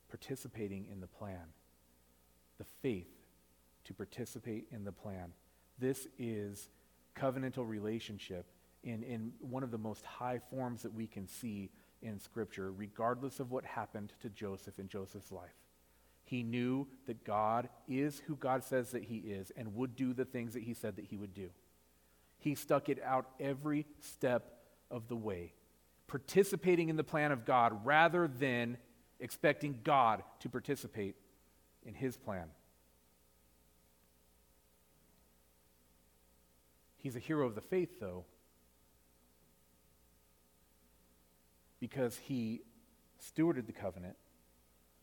Participating 0.09 0.87
in 0.91 1.01
the 1.01 1.07
plan, 1.07 1.53
the 2.59 2.65
faith 2.83 3.22
to 3.85 3.95
participate 3.95 4.67
in 4.71 4.85
the 4.85 4.93
plan. 4.93 5.33
This 5.79 6.07
is 6.19 6.69
covenantal 7.17 7.69
relationship 7.69 8.47
in, 8.83 9.03
in 9.03 9.33
one 9.41 9.63
of 9.63 9.71
the 9.71 9.79
most 9.79 10.05
high 10.05 10.41
forms 10.51 10.83
that 10.83 10.93
we 10.93 11.07
can 11.07 11.27
see 11.27 11.71
in 12.03 12.19
Scripture, 12.19 12.73
regardless 12.73 13.41
of 13.41 13.51
what 13.51 13.65
happened 13.65 14.13
to 14.21 14.29
Joseph 14.29 14.79
in 14.79 14.89
Joseph's 14.89 15.31
life. 15.31 15.55
He 16.25 16.43
knew 16.43 16.87
that 17.07 17.25
God 17.25 17.69
is 17.89 18.23
who 18.27 18.37
God 18.37 18.65
says 18.65 18.91
that 18.93 19.05
he 19.05 19.19
is 19.19 19.53
and 19.57 19.75
would 19.75 19.97
do 19.97 20.13
the 20.13 20.25
things 20.25 20.55
that 20.55 20.63
he 20.63 20.75
said 20.75 20.97
that 20.97 21.05
he 21.05 21.17
would 21.17 21.35
do. 21.35 21.51
He 22.39 22.55
stuck 22.55 22.89
it 22.89 23.01
out 23.05 23.27
every 23.39 23.87
step 24.01 24.59
of 24.91 25.09
the 25.09 25.17
way, 25.17 25.53
participating 26.09 26.89
in 26.89 26.97
the 26.97 27.05
plan 27.05 27.33
of 27.33 27.45
God 27.45 27.85
rather 27.85 28.27
than 28.27 28.79
expecting 29.21 29.79
God 29.85 30.23
to 30.41 30.49
participate 30.49 31.15
in 31.85 31.95
his 31.95 32.17
plan. 32.17 32.49
He's 37.03 37.17
a 37.17 37.21
hero 37.21 37.47
of 37.47 37.57
the 37.57 37.61
faith, 37.61 37.99
though, 38.01 38.25
because 41.81 42.17
he 42.17 42.63
stewarded 43.21 43.67
the 43.67 43.73
covenant 43.73 44.17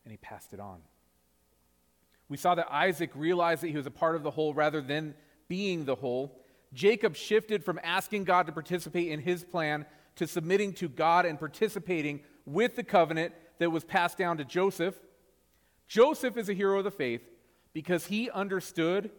and 0.04 0.10
he 0.10 0.16
passed 0.16 0.54
it 0.54 0.60
on. 0.60 0.80
We 2.30 2.38
saw 2.38 2.54
that 2.54 2.72
Isaac 2.72 3.10
realized 3.14 3.62
that 3.62 3.68
he 3.68 3.76
was 3.76 3.86
a 3.86 3.90
part 3.90 4.16
of 4.16 4.22
the 4.22 4.30
whole 4.30 4.54
rather 4.54 4.80
than 4.80 5.14
being 5.46 5.84
the 5.84 5.94
whole. 5.94 6.40
Jacob 6.72 7.16
shifted 7.16 7.64
from 7.64 7.78
asking 7.82 8.24
God 8.24 8.46
to 8.46 8.52
participate 8.52 9.08
in 9.08 9.20
his 9.20 9.44
plan 9.44 9.84
to 10.16 10.26
submitting 10.26 10.72
to 10.74 10.88
God 10.88 11.26
and 11.26 11.38
participating 11.38 12.20
with 12.46 12.76
the 12.76 12.82
covenant 12.82 13.34
that 13.58 13.70
was 13.70 13.84
passed 13.84 14.16
down 14.16 14.38
to 14.38 14.44
Joseph. 14.44 14.98
Joseph 15.86 16.38
is 16.38 16.48
a 16.48 16.54
hero 16.54 16.78
of 16.78 16.84
the 16.84 16.90
faith 16.90 17.28
because 17.74 18.06
he 18.06 18.30
understood 18.30 19.10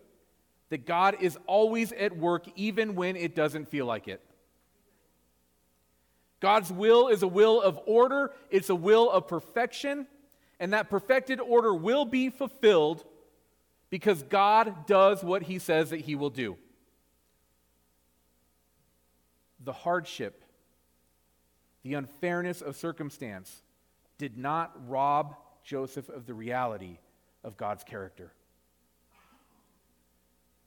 that 0.71 0.87
God 0.87 1.17
is 1.21 1.37
always 1.45 1.91
at 1.91 2.17
work 2.17 2.45
even 2.55 2.95
when 2.95 3.15
it 3.15 3.35
doesn't 3.35 3.67
feel 3.69 3.85
like 3.85 4.07
it. 4.07 4.21
God's 6.39 6.71
will 6.71 7.07
is 7.07 7.21
a 7.21 7.27
will 7.27 7.61
of 7.61 7.79
order, 7.85 8.31
it's 8.49 8.69
a 8.69 8.75
will 8.75 9.11
of 9.11 9.27
perfection 9.27 10.07
and 10.61 10.73
that 10.73 10.91
perfected 10.91 11.39
order 11.39 11.73
will 11.73 12.05
be 12.05 12.29
fulfilled 12.29 13.03
because 13.89 14.21
God 14.21 14.85
does 14.85 15.23
what 15.23 15.41
he 15.41 15.57
says 15.57 15.89
that 15.89 16.01
he 16.01 16.13
will 16.13 16.29
do. 16.29 16.55
The 19.63 19.73
hardship, 19.73 20.43
the 21.81 21.95
unfairness 21.95 22.61
of 22.61 22.75
circumstance 22.75 23.63
did 24.19 24.37
not 24.37 24.71
rob 24.87 25.35
Joseph 25.63 26.09
of 26.09 26.27
the 26.27 26.35
reality 26.35 26.99
of 27.43 27.57
God's 27.57 27.83
character. 27.83 28.31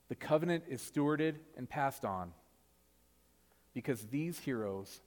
The 0.09 0.15
covenant 0.15 0.65
is 0.69 0.81
stewarded 0.81 1.35
and 1.57 1.67
passed 1.67 2.05
on 2.05 2.31
because 3.73 4.01
these 4.07 4.39
heroes 4.39 5.01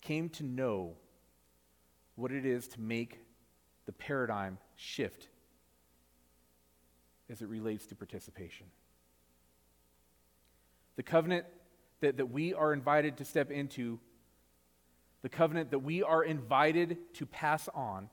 came 0.00 0.28
to 0.30 0.42
know 0.44 0.94
what 2.16 2.32
it 2.32 2.44
is 2.44 2.68
to 2.68 2.80
make 2.80 3.20
the 3.86 3.92
paradigm 3.92 4.58
shift 4.76 5.28
as 7.30 7.42
it 7.42 7.48
relates 7.48 7.86
to 7.86 7.94
participation. 7.94 8.66
The 10.96 11.02
covenant 11.02 11.46
that, 12.00 12.16
that 12.16 12.26
we 12.26 12.52
are 12.52 12.72
invited 12.72 13.16
to 13.18 13.24
step 13.24 13.50
into, 13.50 14.00
the 15.22 15.28
covenant 15.28 15.70
that 15.70 15.78
we 15.78 16.02
are 16.02 16.24
invited 16.24 16.98
to 17.14 17.26
pass 17.26 17.68
on, 17.74 18.10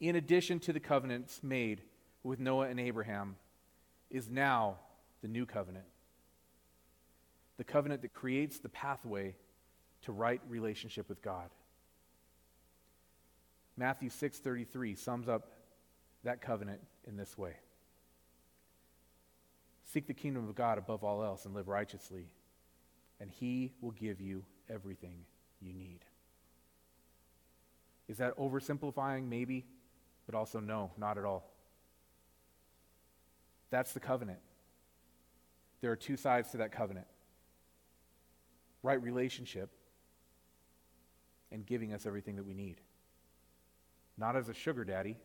in 0.00 0.16
addition 0.16 0.58
to 0.60 0.72
the 0.72 0.80
covenants 0.80 1.42
made 1.42 1.82
with 2.22 2.40
Noah 2.40 2.68
and 2.68 2.80
Abraham, 2.80 3.36
is 4.10 4.28
now 4.28 4.76
the 5.24 5.28
new 5.28 5.46
covenant. 5.46 5.86
The 7.56 7.64
covenant 7.64 8.02
that 8.02 8.12
creates 8.12 8.58
the 8.58 8.68
pathway 8.68 9.34
to 10.02 10.12
right 10.12 10.42
relationship 10.50 11.08
with 11.08 11.22
God. 11.22 11.48
Matthew 13.74 14.10
6:33 14.10 14.94
sums 14.94 15.26
up 15.26 15.50
that 16.24 16.42
covenant 16.42 16.82
in 17.04 17.16
this 17.16 17.38
way. 17.38 17.56
Seek 19.84 20.06
the 20.06 20.12
kingdom 20.12 20.46
of 20.46 20.54
God 20.54 20.76
above 20.76 21.02
all 21.02 21.24
else 21.24 21.46
and 21.46 21.54
live 21.54 21.68
righteously, 21.68 22.28
and 23.18 23.30
he 23.30 23.72
will 23.80 23.92
give 23.92 24.20
you 24.20 24.44
everything 24.68 25.24
you 25.58 25.72
need. 25.72 26.04
Is 28.08 28.18
that 28.18 28.36
oversimplifying? 28.36 29.26
Maybe, 29.26 29.64
but 30.26 30.34
also 30.34 30.60
no, 30.60 30.92
not 30.98 31.16
at 31.16 31.24
all. 31.24 31.50
That's 33.70 33.94
the 33.94 34.00
covenant. 34.00 34.40
There 35.84 35.92
are 35.92 35.96
two 35.96 36.16
sides 36.16 36.50
to 36.52 36.56
that 36.56 36.72
covenant 36.72 37.06
right 38.82 39.02
relationship 39.02 39.68
and 41.52 41.66
giving 41.66 41.92
us 41.92 42.06
everything 42.06 42.36
that 42.36 42.46
we 42.46 42.54
need 42.54 42.80
not 44.16 44.34
as 44.34 44.48
a 44.48 44.54
sugar 44.54 44.82
daddy, 44.82 45.18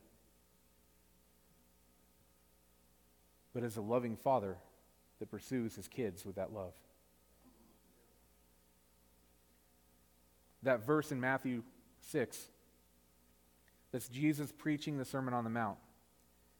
but 3.53 3.63
as 3.63 3.77
a 3.77 3.81
loving 3.81 4.17
father 4.17 4.57
that 5.21 5.31
pursues 5.31 5.77
his 5.77 5.87
kids 5.87 6.25
with 6.25 6.35
that 6.35 6.51
love. 6.51 6.73
that 10.63 10.85
verse 10.85 11.13
in 11.13 11.21
Matthew 11.21 11.63
6. 12.01 12.49
That's 13.93 14.09
Jesus 14.09 14.51
preaching 14.51 14.97
the 14.97 15.05
Sermon 15.05 15.33
on 15.33 15.45
the 15.45 15.49
Mount. 15.49 15.77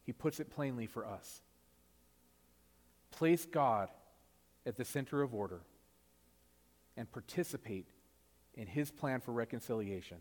He 0.06 0.14
puts 0.14 0.40
it 0.40 0.50
plainly 0.50 0.88
for 0.88 1.06
us. 1.06 1.42
Place 3.12 3.46
God 3.46 3.90
at 4.66 4.78
the 4.78 4.86
center 4.86 5.22
of 5.22 5.34
order 5.34 5.62
and 6.96 7.12
participate 7.12 7.88
in 8.54 8.68
his 8.68 8.92
plan 8.92 9.22
for 9.22 9.32
reconciliation. 9.32 10.18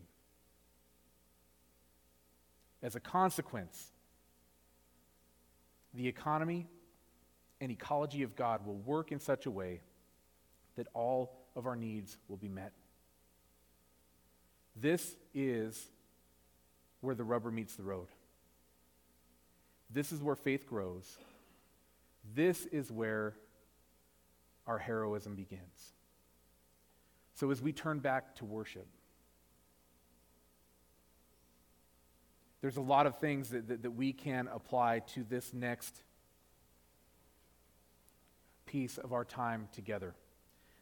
As 2.81 2.95
a 2.95 2.99
consequence, 2.99 3.91
the 5.93 6.07
economy 6.07 6.67
and 7.59 7.71
ecology 7.71 8.23
of 8.23 8.35
God 8.35 8.65
will 8.65 8.77
work 8.77 9.11
in 9.11 9.19
such 9.19 9.45
a 9.45 9.51
way 9.51 9.81
that 10.75 10.87
all 10.93 11.37
of 11.55 11.67
our 11.67 11.75
needs 11.75 12.17
will 12.27 12.37
be 12.37 12.47
met. 12.47 12.71
This 14.75 15.15
is 15.33 15.89
where 17.01 17.15
the 17.15 17.23
rubber 17.23 17.51
meets 17.51 17.75
the 17.75 17.83
road. 17.83 18.07
This 19.89 20.11
is 20.11 20.21
where 20.21 20.35
faith 20.35 20.65
grows. 20.65 21.17
This 22.33 22.65
is 22.67 22.91
where 22.91 23.35
our 24.67 24.77
heroism 24.77 25.35
begins. 25.35 25.93
So, 27.33 27.51
as 27.51 27.61
we 27.61 27.71
turn 27.71 27.99
back 27.99 28.35
to 28.35 28.45
worship, 28.45 28.87
there's 32.61 32.77
a 32.77 32.81
lot 32.81 33.07
of 33.07 33.17
things 33.17 33.49
that, 33.49 33.67
that, 33.67 33.83
that 33.83 33.91
we 33.91 34.13
can 34.13 34.47
apply 34.53 34.99
to 35.13 35.23
this 35.23 35.53
next 35.53 36.03
piece 38.65 38.97
of 38.97 39.13
our 39.13 39.25
time 39.25 39.67
together. 39.71 40.13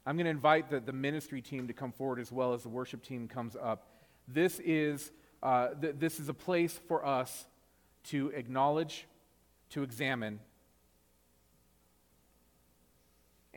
I'm 0.06 0.16
going 0.18 0.26
to 0.26 0.32
invite 0.32 0.70
the, 0.70 0.80
the 0.80 0.94
ministry 0.94 1.42
team 1.42 1.68
to 1.68 1.74
come 1.74 1.92
forward 1.92 2.20
as 2.20 2.32
well 2.32 2.54
as 2.54 2.64
the 2.64 2.70
worship 2.70 3.04
team 3.04 3.28
comes 3.28 3.56
up. 3.56 3.88
This 4.28 4.60
is, 4.60 5.12
uh, 5.44 5.70
th- 5.80 5.96
this 6.00 6.20
is 6.20 6.28
a 6.28 6.34
place 6.34 6.80
for 6.88 7.06
us 7.06 7.46
to 8.06 8.30
acknowledge, 8.30 9.06
to 9.70 9.84
examine, 9.84 10.40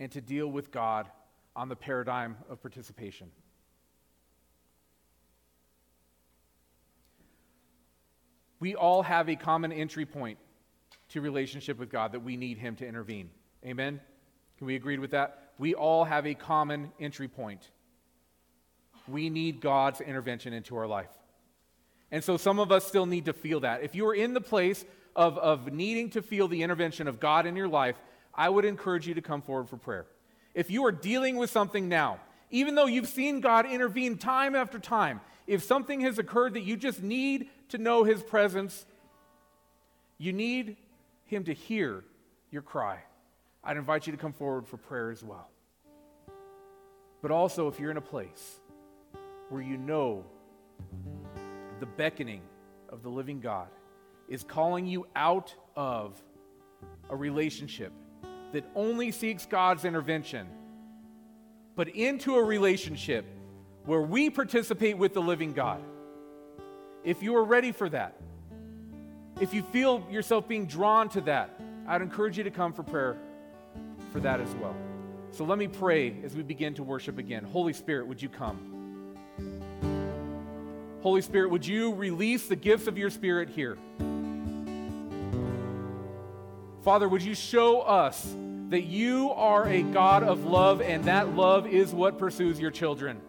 and 0.01 0.11
to 0.11 0.21
deal 0.21 0.49
with 0.49 0.73
God 0.73 1.07
on 1.55 1.69
the 1.69 1.77
paradigm 1.77 2.37
of 2.49 2.61
participation. 2.63 3.31
We 8.59 8.75
all 8.75 9.03
have 9.03 9.29
a 9.29 9.37
common 9.37 9.73
entry 9.73 10.07
point 10.07 10.39
to 11.11 11.21
relationship 11.21 11.79
with 11.79 11.91
God 11.91 12.13
that 12.13 12.21
we 12.21 12.37
need 12.37 12.57
Him 12.57 12.77
to 12.77 12.87
intervene. 12.87 13.31
Amen? 13.65 14.01
Can 14.59 14.67
we 14.67 14.75
agree 14.75 14.99
with 14.99 15.11
that? 15.11 15.53
We 15.59 15.75
all 15.75 16.05
have 16.05 16.27
a 16.27 16.35
common 16.35 16.93
entry 16.99 17.29
point. 17.29 17.69
We 19.07 19.29
need 19.29 19.61
God's 19.61 20.01
intervention 20.01 20.55
into 20.55 20.77
our 20.77 20.87
life. 20.87 21.11
And 22.11 22.25
so 22.25 22.39
some 22.39 22.59
of 22.59 22.73
us 22.73 22.87
still 22.87 23.07
need 23.07 23.27
to 23.27 23.33
feel 23.33 23.61
that. 23.61 23.83
If 23.83 23.95
you 23.95 24.07
are 24.09 24.15
in 24.15 24.33
the 24.33 24.41
place 24.41 24.85
of, 25.15 25.37
of 25.39 25.73
needing 25.73 26.11
to 26.11 26.23
feel 26.23 26.49
the 26.49 26.63
intervention 26.63 27.07
of 27.07 27.21
God 27.21 27.45
in 27.45 27.57
your 27.57 27.69
life, 27.69 27.97
I 28.35 28.49
would 28.49 28.65
encourage 28.65 29.07
you 29.07 29.15
to 29.15 29.23
come 29.23 29.43
forward 29.43 29.69
for 29.69 29.77
prayer. 29.77 30.07
If 30.55 30.71
you 30.71 30.85
are 30.87 30.93
dealing 30.93 31.37
with 31.37 31.51
something 31.51 31.89
now, 31.89 32.21
even 32.51 32.75
though 32.75 32.87
you've 32.87 33.09
seen 33.09 33.41
God 33.41 33.67
intervene 33.67 34.19
time 34.19 34.55
after 34.55 34.79
time, 34.79 35.21
if 35.47 35.63
something 35.63 36.01
has 36.01 36.19
occurred 36.19 36.55
that 36.55 36.63
you 36.63 36.77
just 36.77 37.03
need 37.03 37.49
to 37.69 37.79
know 37.79 38.05
His 38.05 38.23
presence, 38.23 38.87
you 40.19 40.33
need 40.33 40.77
Him 41.27 41.45
to 41.45 41.53
hear 41.53 42.05
your 42.51 42.63
cry. 42.63 42.99
I'd 43.63 43.77
invite 43.77 44.07
you 44.07 44.13
to 44.13 44.19
come 44.19 44.33
forward 44.33 44.67
for 44.67 44.77
prayer 44.77 45.11
as 45.11 45.23
well. 45.23 45.49
But 47.23 47.31
also, 47.31 47.69
if 47.69 47.79
you're 47.79 47.91
in 47.91 47.97
a 47.97 48.03
place 48.03 48.61
where 49.51 49.61
you 49.61 49.77
know 49.77 50.25
the 51.79 51.87
beckoning 51.87 52.43
of 52.89 53.03
the 53.03 53.11
living 53.11 53.41
God 53.41 53.69
is 54.29 54.43
calling 54.43 54.87
you 54.87 55.07
out 55.15 55.55
of 55.77 56.21
a 57.11 57.17
relationship 57.17 57.93
that 58.53 58.65
only 58.75 59.13
seeks 59.13 59.47
God's 59.47 59.85
intervention, 59.85 60.47
but 61.77 61.89
into 61.89 62.37
a 62.37 62.43
relationship 62.43 63.25
where 63.85 64.03
we 64.03 64.31
participate 64.31 64.99
with 64.99 65.15
the 65.15 65.23
living 65.23 65.53
God. 65.53 65.83
If 67.05 67.23
you 67.23 67.35
are 67.37 67.45
ready 67.45 67.73
for 67.73 67.89
that, 67.89 68.15
if 69.41 69.55
you 69.55 69.63
feel 69.63 70.07
yourself 70.11 70.47
being 70.47 70.67
drawn 70.67 71.09
to 71.11 71.21
that, 71.23 71.59
I'd 71.87 72.03
encourage 72.03 72.37
you 72.37 72.45
to 72.45 72.51
come 72.51 72.73
for 72.73 72.83
prayer 72.83 73.17
for 74.13 74.21
that 74.21 74.41
as 74.41 74.55
well. 74.57 74.77
So 75.33 75.45
let 75.45 75.59
me 75.59 75.69
pray 75.69 76.17
as 76.25 76.35
we 76.35 76.43
begin 76.43 76.75
to 76.75 76.83
worship 76.83 77.19
again. 77.19 77.45
Holy 77.45 77.73
Spirit, 77.73 78.07
would 78.07 78.21
you 78.21 78.29
come? 78.29 79.17
Holy 81.03 81.23
Spirit, 81.23 81.51
would 81.51 81.67
you 81.67 81.95
release 81.95 82.49
the 82.49 82.57
gifts 82.57 82.87
of 82.87 82.99
your 82.99 83.11
Spirit 83.11 83.49
here? 83.49 83.79
Father, 86.83 87.09
would 87.09 87.23
you 87.23 87.35
show 87.35 87.81
us 87.81 88.35
that 88.69 88.83
you 88.83 89.31
are 89.33 89.69
a 89.69 89.83
God 89.83 90.23
of 90.23 90.45
love 90.45 90.81
and 90.81 91.05
that 91.05 91.35
love 91.35 91.67
is 91.67 91.93
what 91.93 92.19
pursues 92.19 92.59
your 92.59 92.71
children? 92.71 93.21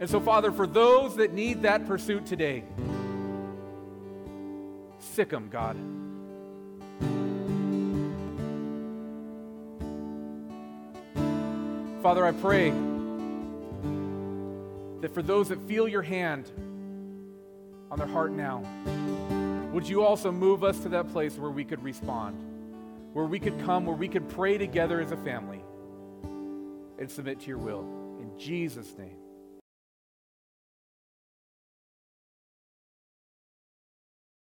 And 0.00 0.08
so, 0.08 0.20
Father, 0.20 0.52
for 0.52 0.66
those 0.66 1.16
that 1.16 1.32
need 1.32 1.62
that 1.62 1.86
pursuit 1.86 2.26
today, 2.26 2.64
sic 4.98 5.30
them, 5.30 5.48
God. 5.50 5.76
Father, 12.02 12.24
I 12.24 12.32
pray 12.32 12.70
that 15.00 15.14
for 15.14 15.22
those 15.22 15.48
that 15.48 15.60
feel 15.66 15.88
your 15.88 16.02
hand, 16.02 16.50
on 17.90 17.98
their 17.98 18.06
heart 18.06 18.32
now. 18.32 18.62
Would 19.72 19.88
you 19.88 20.04
also 20.04 20.30
move 20.30 20.64
us 20.64 20.78
to 20.80 20.88
that 20.90 21.10
place 21.12 21.36
where 21.36 21.50
we 21.50 21.64
could 21.64 21.82
respond, 21.82 22.36
where 23.12 23.26
we 23.26 23.38
could 23.38 23.58
come, 23.64 23.86
where 23.86 23.96
we 23.96 24.08
could 24.08 24.28
pray 24.28 24.58
together 24.58 25.00
as 25.00 25.12
a 25.12 25.16
family 25.18 25.62
and 26.98 27.10
submit 27.10 27.40
to 27.40 27.48
your 27.48 27.58
will? 27.58 27.82
In 28.20 28.30
Jesus' 28.38 28.96
name. 28.98 29.16